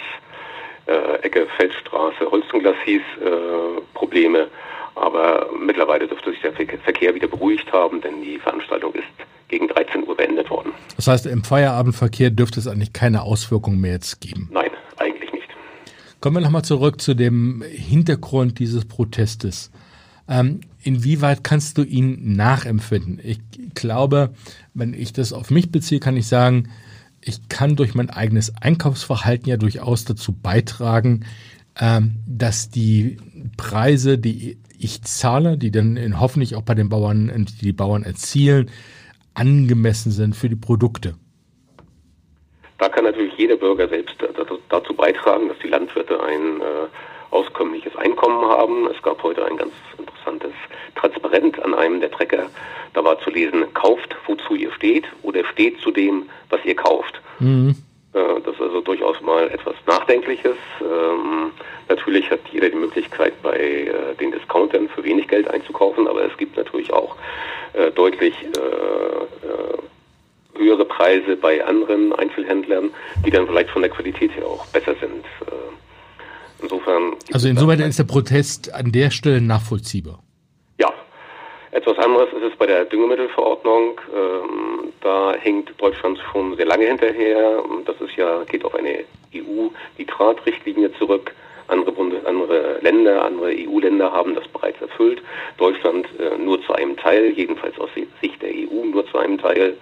äh, 0.86 1.16
Ecke 1.22 1.46
Feldstraße, 1.56 2.30
Holzenglas 2.30 2.76
hieß, 2.84 3.02
äh, 3.24 3.80
Probleme. 3.94 4.48
Aber 4.94 5.48
mittlerweile 5.58 6.06
dürfte 6.06 6.30
sich 6.30 6.40
der 6.40 6.52
Verkehr 6.52 7.14
wieder 7.14 7.26
beruhigt 7.26 7.72
haben, 7.72 8.00
denn 8.00 8.22
die 8.22 8.38
Veranstaltung 8.38 8.94
ist 8.94 9.08
gegen 9.48 9.68
13 9.68 10.06
Uhr 10.06 10.16
beendet 10.16 10.48
worden. 10.50 10.72
Das 10.96 11.08
heißt, 11.08 11.26
im 11.26 11.44
Feierabendverkehr 11.44 12.30
dürfte 12.30 12.60
es 12.60 12.66
eigentlich 12.66 12.92
keine 12.92 13.22
Auswirkungen 13.22 13.80
mehr 13.80 13.92
jetzt 13.92 14.20
geben? 14.20 14.48
Nein. 14.52 14.61
Kommen 16.22 16.36
wir 16.36 16.40
nochmal 16.40 16.62
zurück 16.62 17.00
zu 17.00 17.14
dem 17.14 17.64
Hintergrund 17.68 18.60
dieses 18.60 18.84
Protestes. 18.84 19.72
Ähm, 20.28 20.60
inwieweit 20.80 21.42
kannst 21.42 21.78
du 21.78 21.82
ihn 21.82 22.36
nachempfinden? 22.36 23.18
Ich 23.20 23.40
glaube, 23.74 24.32
wenn 24.72 24.94
ich 24.94 25.12
das 25.12 25.32
auf 25.32 25.50
mich 25.50 25.72
beziehe, 25.72 25.98
kann 25.98 26.16
ich 26.16 26.28
sagen, 26.28 26.68
ich 27.20 27.48
kann 27.48 27.74
durch 27.74 27.96
mein 27.96 28.08
eigenes 28.08 28.56
Einkaufsverhalten 28.56 29.48
ja 29.48 29.56
durchaus 29.56 30.04
dazu 30.04 30.32
beitragen, 30.32 31.24
ähm, 31.80 32.18
dass 32.24 32.70
die 32.70 33.16
Preise, 33.56 34.16
die 34.16 34.58
ich 34.78 35.02
zahle, 35.02 35.58
die 35.58 35.72
dann 35.72 36.20
hoffentlich 36.20 36.54
auch 36.54 36.62
bei 36.62 36.76
den 36.76 36.88
Bauern, 36.88 37.46
die, 37.46 37.66
die 37.66 37.72
Bauern 37.72 38.04
erzielen, 38.04 38.70
angemessen 39.34 40.12
sind 40.12 40.36
für 40.36 40.48
die 40.48 40.54
Produkte? 40.54 41.16
Da 42.82 42.88
kann 42.88 43.04
natürlich 43.04 43.34
jeder 43.36 43.54
Bürger 43.54 43.86
selbst 43.86 44.16
dazu 44.68 44.92
beitragen, 44.92 45.46
dass 45.46 45.56
die 45.60 45.68
Landwirte 45.68 46.20
ein 46.20 46.60
äh, 46.60 46.64
auskömmliches 47.30 47.94
Einkommen 47.94 48.44
haben. 48.44 48.88
Es 48.88 49.00
gab 49.02 49.22
heute 49.22 49.46
ein 49.46 49.56
ganz 49.56 49.72
interessantes 49.96 50.50
Transparent 50.96 51.62
an 51.62 51.74
einem 51.74 52.00
der 52.00 52.10
Trecker. 52.10 52.50
Da 52.94 53.04
war 53.04 53.20
zu 53.20 53.30
lesen, 53.30 53.72
kauft, 53.74 54.16
wozu 54.26 54.56
ihr 54.56 54.72
steht 54.72 55.04
oder 55.22 55.44
steht 55.44 55.78
zu 55.78 55.92
dem, 55.92 56.28
was 56.50 56.58
ihr 56.64 56.74
kauft. 56.74 57.22
Mhm. 57.38 57.76
Äh, 58.14 58.40
das 58.44 58.54
ist 58.56 58.60
also 58.60 58.80
durchaus 58.80 59.20
mal 59.20 59.48
etwas 59.50 59.76
Nachdenkliches. 59.86 60.56
Ähm, 60.80 61.52
natürlich 61.88 62.28
hat 62.32 62.40
jeder 62.50 62.68
die 62.68 62.78
Möglichkeit, 62.78 63.40
bei 63.44 63.58
äh, 63.58 64.16
den 64.18 64.32
Discountern 64.32 64.88
für 64.88 65.04
wenig 65.04 65.28
Geld 65.28 65.48
einzukaufen, 65.48 66.08
aber 66.08 66.24
es 66.24 66.36
gibt 66.36 66.56
natürlich 66.56 66.92
auch 66.92 67.14
äh, 67.74 67.92
deutlich 67.92 68.34
höhere 70.56 70.84
Preise 70.84 71.36
bei 71.36 71.64
anderen 71.64 72.12
Einzelhändlern, 72.14 72.90
die 73.24 73.30
dann 73.30 73.46
vielleicht 73.46 73.70
von 73.70 73.82
der 73.82 73.90
Qualität 73.90 74.34
her 74.36 74.46
auch 74.46 74.66
besser 74.66 74.94
sind. 75.00 75.24
Äh, 75.46 76.62
insofern. 76.62 77.14
Also 77.32 77.48
insoweit 77.48 77.80
ist 77.80 77.98
der 77.98 78.04
Protest 78.04 78.72
an 78.72 78.92
der 78.92 79.10
Stelle 79.10 79.40
nachvollziehbar. 79.40 80.22
Ja. 80.78 80.92
Etwas 81.70 81.98
anderes 81.98 82.28
ist 82.32 82.52
es 82.52 82.56
bei 82.58 82.66
der 82.66 82.84
Düngemittelverordnung. 82.84 84.00
Ähm, 84.14 84.92
da 85.00 85.34
hängt 85.40 85.72
Deutschland 85.78 86.18
schon 86.30 86.56
sehr 86.56 86.66
lange 86.66 86.86
hinterher. 86.86 87.62
Das 87.86 87.96
ist 88.00 88.16
ja, 88.16 88.44
geht 88.44 88.64
auf 88.64 88.74
eine 88.74 89.04
EU-Nitratrichtlinie 89.34 90.92
zurück. 90.98 91.32
Andere, 91.68 91.92
Bundes 91.92 92.24
andere 92.26 92.78
Länder, 92.82 93.24
andere 93.24 93.50
EU-Länder 93.50 94.12
haben 94.12 94.34
das 94.34 94.46
bereits 94.48 94.80
erfüllt. 94.82 95.22
Deutschland 95.56 96.06
äh, 96.18 96.36
nur 96.36 96.62
zu 96.62 96.74
einem 96.74 96.96
Teil, 96.96 97.30
jedenfalls 97.30 97.78
aus 97.78 97.88
Sicht 98.20 98.42
der 98.42 98.50
EU 98.50 98.84
nur 98.84 99.06
zu 99.06 99.18
einem 99.18 99.38
Teil 99.38 99.76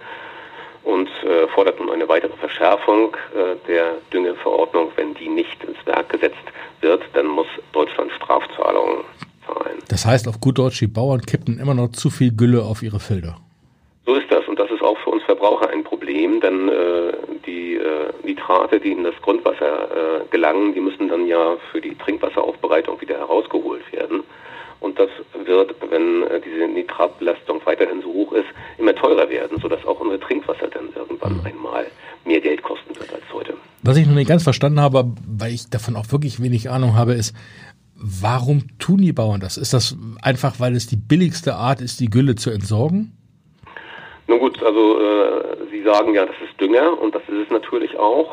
und 0.83 1.07
äh, 1.23 1.47
fordert 1.53 1.79
nun 1.79 1.89
eine 1.89 2.07
weitere 2.07 2.35
Verschärfung 2.37 3.15
äh, 3.35 3.55
der 3.67 3.93
Düngeverordnung. 4.13 4.91
Wenn 4.95 5.13
die 5.13 5.29
nicht 5.29 5.63
ins 5.63 5.77
Werk 5.85 6.09
gesetzt 6.09 6.37
wird, 6.81 7.03
dann 7.13 7.27
muss 7.27 7.47
Deutschland 7.71 8.11
Strafzahlungen 8.13 9.03
zahlen. 9.45 9.77
Das 9.89 10.05
heißt 10.05 10.27
auf 10.27 10.39
gut 10.39 10.57
Deutsch, 10.57 10.79
die 10.79 10.87
Bauern 10.87 11.21
kippen 11.21 11.59
immer 11.59 11.73
noch 11.73 11.89
zu 11.89 12.09
viel 12.09 12.31
Gülle 12.35 12.63
auf 12.63 12.81
ihre 12.81 12.99
Felder. 12.99 13.37
So 14.05 14.15
ist 14.15 14.31
das 14.31 14.47
und 14.47 14.59
das 14.59 14.71
ist 14.71 14.81
auch 14.81 14.97
für 14.97 15.11
uns 15.11 15.23
Verbraucher 15.23 15.69
ein 15.69 15.83
Problem, 15.83 16.41
denn 16.41 16.69
äh, 16.69 17.13
die 17.45 17.75
äh, 17.75 18.11
Nitrate, 18.23 18.79
die 18.79 18.91
in 18.91 19.03
das 19.03 19.13
Grundwasser 19.21 20.21
äh, 20.21 20.25
gelangen, 20.31 20.73
die 20.73 20.81
müssen 20.81 21.07
dann 21.07 21.27
ja 21.27 21.57
für 21.71 21.81
die 21.81 21.95
Trinkwasseraufbereitung 21.95 22.99
wieder 22.99 23.19
herausgeholt 23.19 23.83
werden. 23.93 24.23
Und 24.81 24.99
das 24.99 25.09
wird, 25.45 25.75
wenn 25.89 26.23
äh, 26.23 26.41
diese 26.41 26.67
Nitratbelastung 26.67 27.61
weiterhin 27.65 28.01
so 28.01 28.11
hoch 28.11 28.33
ist, 28.33 28.47
immer 28.79 28.95
teurer 28.95 29.29
werden, 29.29 29.59
sodass 29.61 29.85
auch 29.85 29.99
unser 29.99 30.19
Trinkwasser 30.19 30.67
dann 30.67 30.89
irgendwann 30.95 31.37
mhm. 31.37 31.45
einmal 31.45 31.85
mehr 32.25 32.41
Geld 32.41 32.63
kosten 32.63 32.95
wird 32.95 33.13
als 33.13 33.23
heute. 33.31 33.53
Was 33.83 33.97
ich 33.97 34.07
noch 34.07 34.15
nicht 34.15 34.27
ganz 34.27 34.43
verstanden 34.43 34.81
habe, 34.81 35.05
weil 35.27 35.53
ich 35.53 35.69
davon 35.69 35.95
auch 35.95 36.11
wirklich 36.11 36.41
wenig 36.41 36.69
Ahnung 36.69 36.95
habe, 36.95 37.13
ist, 37.13 37.35
warum 37.95 38.63
tun 38.79 38.97
die 38.97 39.13
Bauern 39.13 39.39
das? 39.39 39.57
Ist 39.57 39.73
das 39.73 39.95
einfach, 40.23 40.59
weil 40.59 40.75
es 40.75 40.87
die 40.87 40.97
billigste 40.97 41.55
Art 41.55 41.79
ist, 41.79 41.99
die 41.99 42.09
Gülle 42.09 42.35
zu 42.35 42.49
entsorgen? 42.49 43.15
Nun 44.27 44.39
gut, 44.39 44.63
also 44.63 44.99
äh, 44.99 45.67
Sie 45.71 45.83
sagen 45.83 46.15
ja, 46.15 46.25
das 46.25 46.35
ist 46.43 46.59
Dünger 46.59 46.99
und 46.99 47.13
das 47.13 47.21
ist 47.23 47.45
es 47.45 47.49
natürlich 47.51 47.97
auch. 47.99 48.31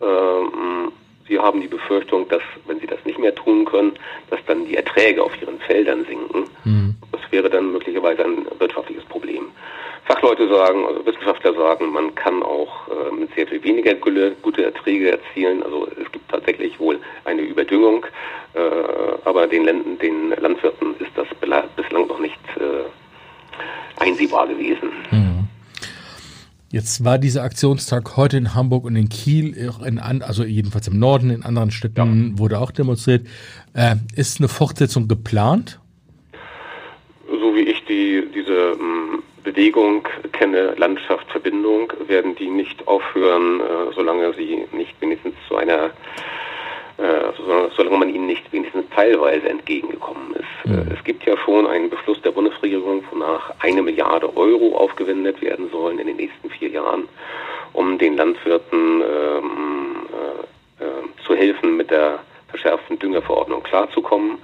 Ähm, 0.00 0.92
Sie 1.28 1.38
haben 1.38 1.60
die 1.60 1.68
Befürchtung, 1.68 2.28
dass, 2.28 2.42
wenn 2.66 2.80
Sie 2.80 2.86
das 2.86 3.04
nicht 3.04 3.18
mehr 3.18 3.34
tun 3.34 3.64
können, 3.64 3.92
dass 4.30 4.40
dann 4.46 4.66
die 4.66 4.76
Erträge 4.76 5.22
auf 5.22 5.32
Ihren 5.40 5.58
Feldern 5.60 6.04
sinken. 6.04 6.44
Mhm. 6.64 6.94
Das 7.12 7.20
wäre 7.30 7.48
dann 7.48 7.72
möglicherweise 7.72 8.24
ein 8.24 8.46
wirtschaftliches 8.58 9.04
Problem. 9.04 9.46
Fachleute 10.04 10.46
sagen, 10.48 10.84
also 10.86 11.06
Wissenschaftler 11.06 11.54
sagen, 11.54 11.90
man 11.90 12.14
kann 12.14 12.42
auch 12.42 12.88
äh, 12.88 13.14
mit 13.14 13.34
sehr 13.34 13.46
viel 13.46 13.62
weniger 13.64 13.94
Gülle 13.94 14.32
gute 14.42 14.64
Erträge 14.64 15.12
erzielen. 15.12 15.62
Also 15.62 15.88
es 15.98 16.12
gibt 16.12 16.30
tatsächlich 16.30 16.78
wohl 16.78 17.00
eine 17.24 17.40
Überdüngung, 17.40 18.04
äh, 18.52 18.60
aber 19.24 19.46
den, 19.46 19.64
Länden, 19.64 19.98
den 19.98 20.30
Landwirten 20.30 20.94
ist 20.98 21.10
das 21.14 21.26
bislang 21.76 22.06
noch 22.06 22.18
nicht 22.18 22.38
äh, 22.56 24.02
einsehbar 24.02 24.46
gewesen. 24.46 24.90
Mhm. 25.10 25.33
Jetzt 26.74 27.04
war 27.04 27.18
dieser 27.18 27.44
Aktionstag 27.44 28.16
heute 28.16 28.36
in 28.36 28.52
Hamburg 28.56 28.84
und 28.84 28.96
in 28.96 29.08
Kiel, 29.08 29.56
in, 29.86 30.00
also 30.00 30.42
jedenfalls 30.42 30.88
im 30.88 30.98
Norden, 30.98 31.30
in 31.30 31.44
anderen 31.44 31.70
Städten 31.70 32.32
ja. 32.32 32.38
wurde 32.40 32.58
auch 32.58 32.72
demonstriert. 32.72 33.28
Äh, 33.74 33.94
ist 34.16 34.40
eine 34.40 34.48
Fortsetzung 34.48 35.06
geplant? 35.06 35.78
So 37.28 37.54
wie 37.54 37.60
ich 37.60 37.84
die, 37.84 38.24
diese 38.34 38.72
ähm, 38.72 39.22
Bewegung 39.44 40.08
kenne, 40.32 40.74
Landschaft, 40.76 41.30
Verbindung, 41.30 41.92
werden 42.08 42.34
die 42.34 42.48
nicht 42.48 42.88
aufhören, 42.88 43.60
äh, 43.60 43.94
solange 43.94 44.34
sie 44.34 44.64
nicht 44.76 45.00
wenigstens 45.00 45.36
zu 45.46 45.54
einer 45.54 45.90
äh, 46.96 47.32
solange 47.76 47.98
man 47.98 48.14
ihnen 48.14 48.26
nicht 48.26 48.52
wenigstens 48.52 48.84
teilweise 48.94 49.48
entgegengekommen 49.48 50.34
ist. 50.34 50.70
Mhm. 50.70 50.92
Es 50.96 51.02
gibt 51.02 51.26
ja 51.26 51.36
schon 51.38 51.66
einen 51.66 51.90
Beschluss 51.90 52.22
der 52.22 52.30
Bundesregierung, 52.30 53.02
wonach 53.10 53.52
eine 53.58 53.82
Milliarde 53.82 54.36
Euro 54.36 54.76
aufgewendet 54.76 55.42
werden 55.42 55.68
sollen 55.70 55.98
in 55.98 56.06
den 56.06 56.16
nächsten 56.16 56.50
vier 56.50 56.68
Jahren, 56.68 57.08
um 57.72 57.98
den 57.98 58.16
Landwirten 58.16 59.02
ähm, 59.02 60.06
äh, 60.78 60.84
äh, 60.84 61.24
zu 61.26 61.34
helfen, 61.34 61.76
mit 61.76 61.90
der 61.90 62.20
verschärften 62.48 62.96
Düngerverordnung 63.00 63.64
klarzukommen. 63.64 64.38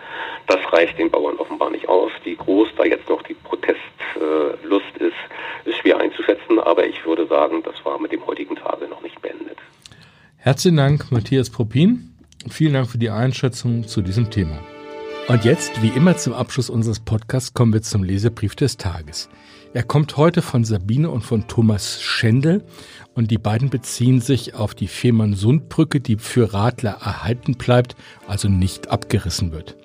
Das 0.48 0.60
reicht 0.72 0.98
den 0.98 1.08
Bauern 1.08 1.36
offenbar 1.36 1.70
nicht 1.70 1.88
aus. 1.88 2.10
Wie 2.24 2.34
groß 2.34 2.70
da 2.76 2.84
jetzt 2.84 3.08
noch 3.08 3.22
die 3.22 3.34
Protestlust 3.34 4.96
ist, 4.98 5.14
ist 5.64 5.76
schwer 5.78 5.98
einzuschätzen, 5.98 6.58
aber 6.58 6.84
ich 6.84 7.06
würde 7.06 7.26
sagen, 7.26 7.62
das 7.62 7.74
war 7.84 8.00
mit 8.00 8.10
dem 8.10 8.26
heutigen 8.26 8.56
Tage 8.56 8.88
noch 8.88 9.02
nicht 9.02 9.22
beendet. 9.22 9.58
Herzlichen 10.38 10.78
Dank, 10.78 11.12
Matthias 11.12 11.50
Propin. 11.50 12.09
Vielen 12.60 12.74
Dank 12.74 12.90
für 12.90 12.98
die 12.98 13.08
Einschätzung 13.08 13.88
zu 13.88 14.02
diesem 14.02 14.28
Thema. 14.28 14.58
Und 15.28 15.46
jetzt, 15.46 15.80
wie 15.80 15.88
immer 15.88 16.18
zum 16.18 16.34
Abschluss 16.34 16.68
unseres 16.68 17.00
Podcasts, 17.00 17.54
kommen 17.54 17.72
wir 17.72 17.80
zum 17.80 18.04
Leserbrief 18.04 18.54
des 18.54 18.76
Tages. 18.76 19.30
Er 19.72 19.82
kommt 19.82 20.18
heute 20.18 20.42
von 20.42 20.64
Sabine 20.64 21.08
und 21.08 21.22
von 21.22 21.48
Thomas 21.48 22.02
Schendel 22.02 22.62
und 23.14 23.30
die 23.30 23.38
beiden 23.38 23.70
beziehen 23.70 24.20
sich 24.20 24.56
auf 24.56 24.74
die 24.74 24.88
Fehmarn-Sund-Brücke, 24.88 26.02
die 26.02 26.16
für 26.16 26.52
Radler 26.52 26.98
erhalten 27.00 27.54
bleibt, 27.54 27.96
also 28.28 28.50
nicht 28.50 28.88
abgerissen 28.90 29.52
wird. 29.52 29.78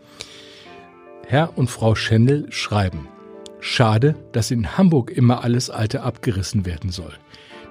Herr 1.25 1.57
und 1.57 1.69
Frau 1.69 1.95
Schendel 1.95 2.51
schreiben, 2.51 3.07
Schade, 3.61 4.15
dass 4.33 4.51
in 4.51 4.77
Hamburg 4.77 5.11
immer 5.11 5.45
alles 5.45 5.69
Alte 5.69 6.03
abgerissen 6.03 6.65
werden 6.65 6.89
soll. 6.89 7.13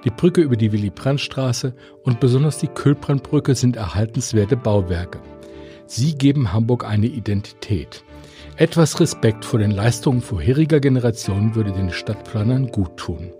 Die 0.03 0.09
Brücke 0.09 0.41
über 0.41 0.55
die 0.55 0.71
Willy-Brandt-Straße 0.71 1.73
und 2.03 2.19
besonders 2.19 2.57
die 2.57 2.67
Kühlbrandbrücke 2.67 3.55
sind 3.55 3.75
erhaltenswerte 3.75 4.57
Bauwerke. 4.57 5.19
Sie 5.87 6.17
geben 6.17 6.53
Hamburg 6.53 6.85
eine 6.85 7.07
Identität. 7.07 8.03
Etwas 8.57 8.99
Respekt 8.99 9.45
vor 9.45 9.59
den 9.59 9.71
Leistungen 9.71 10.21
vorheriger 10.21 10.79
Generationen 10.79 11.55
würde 11.55 11.71
den 11.71 11.91
Stadtplanern 11.91 12.67
gut 12.67 12.97
tun. 12.97 13.31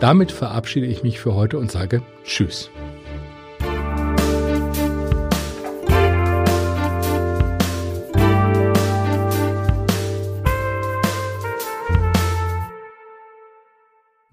Damit 0.00 0.32
verabschiede 0.32 0.86
ich 0.86 1.02
mich 1.02 1.18
für 1.18 1.34
heute 1.34 1.58
und 1.58 1.70
sage 1.70 2.02
Tschüss. 2.24 2.70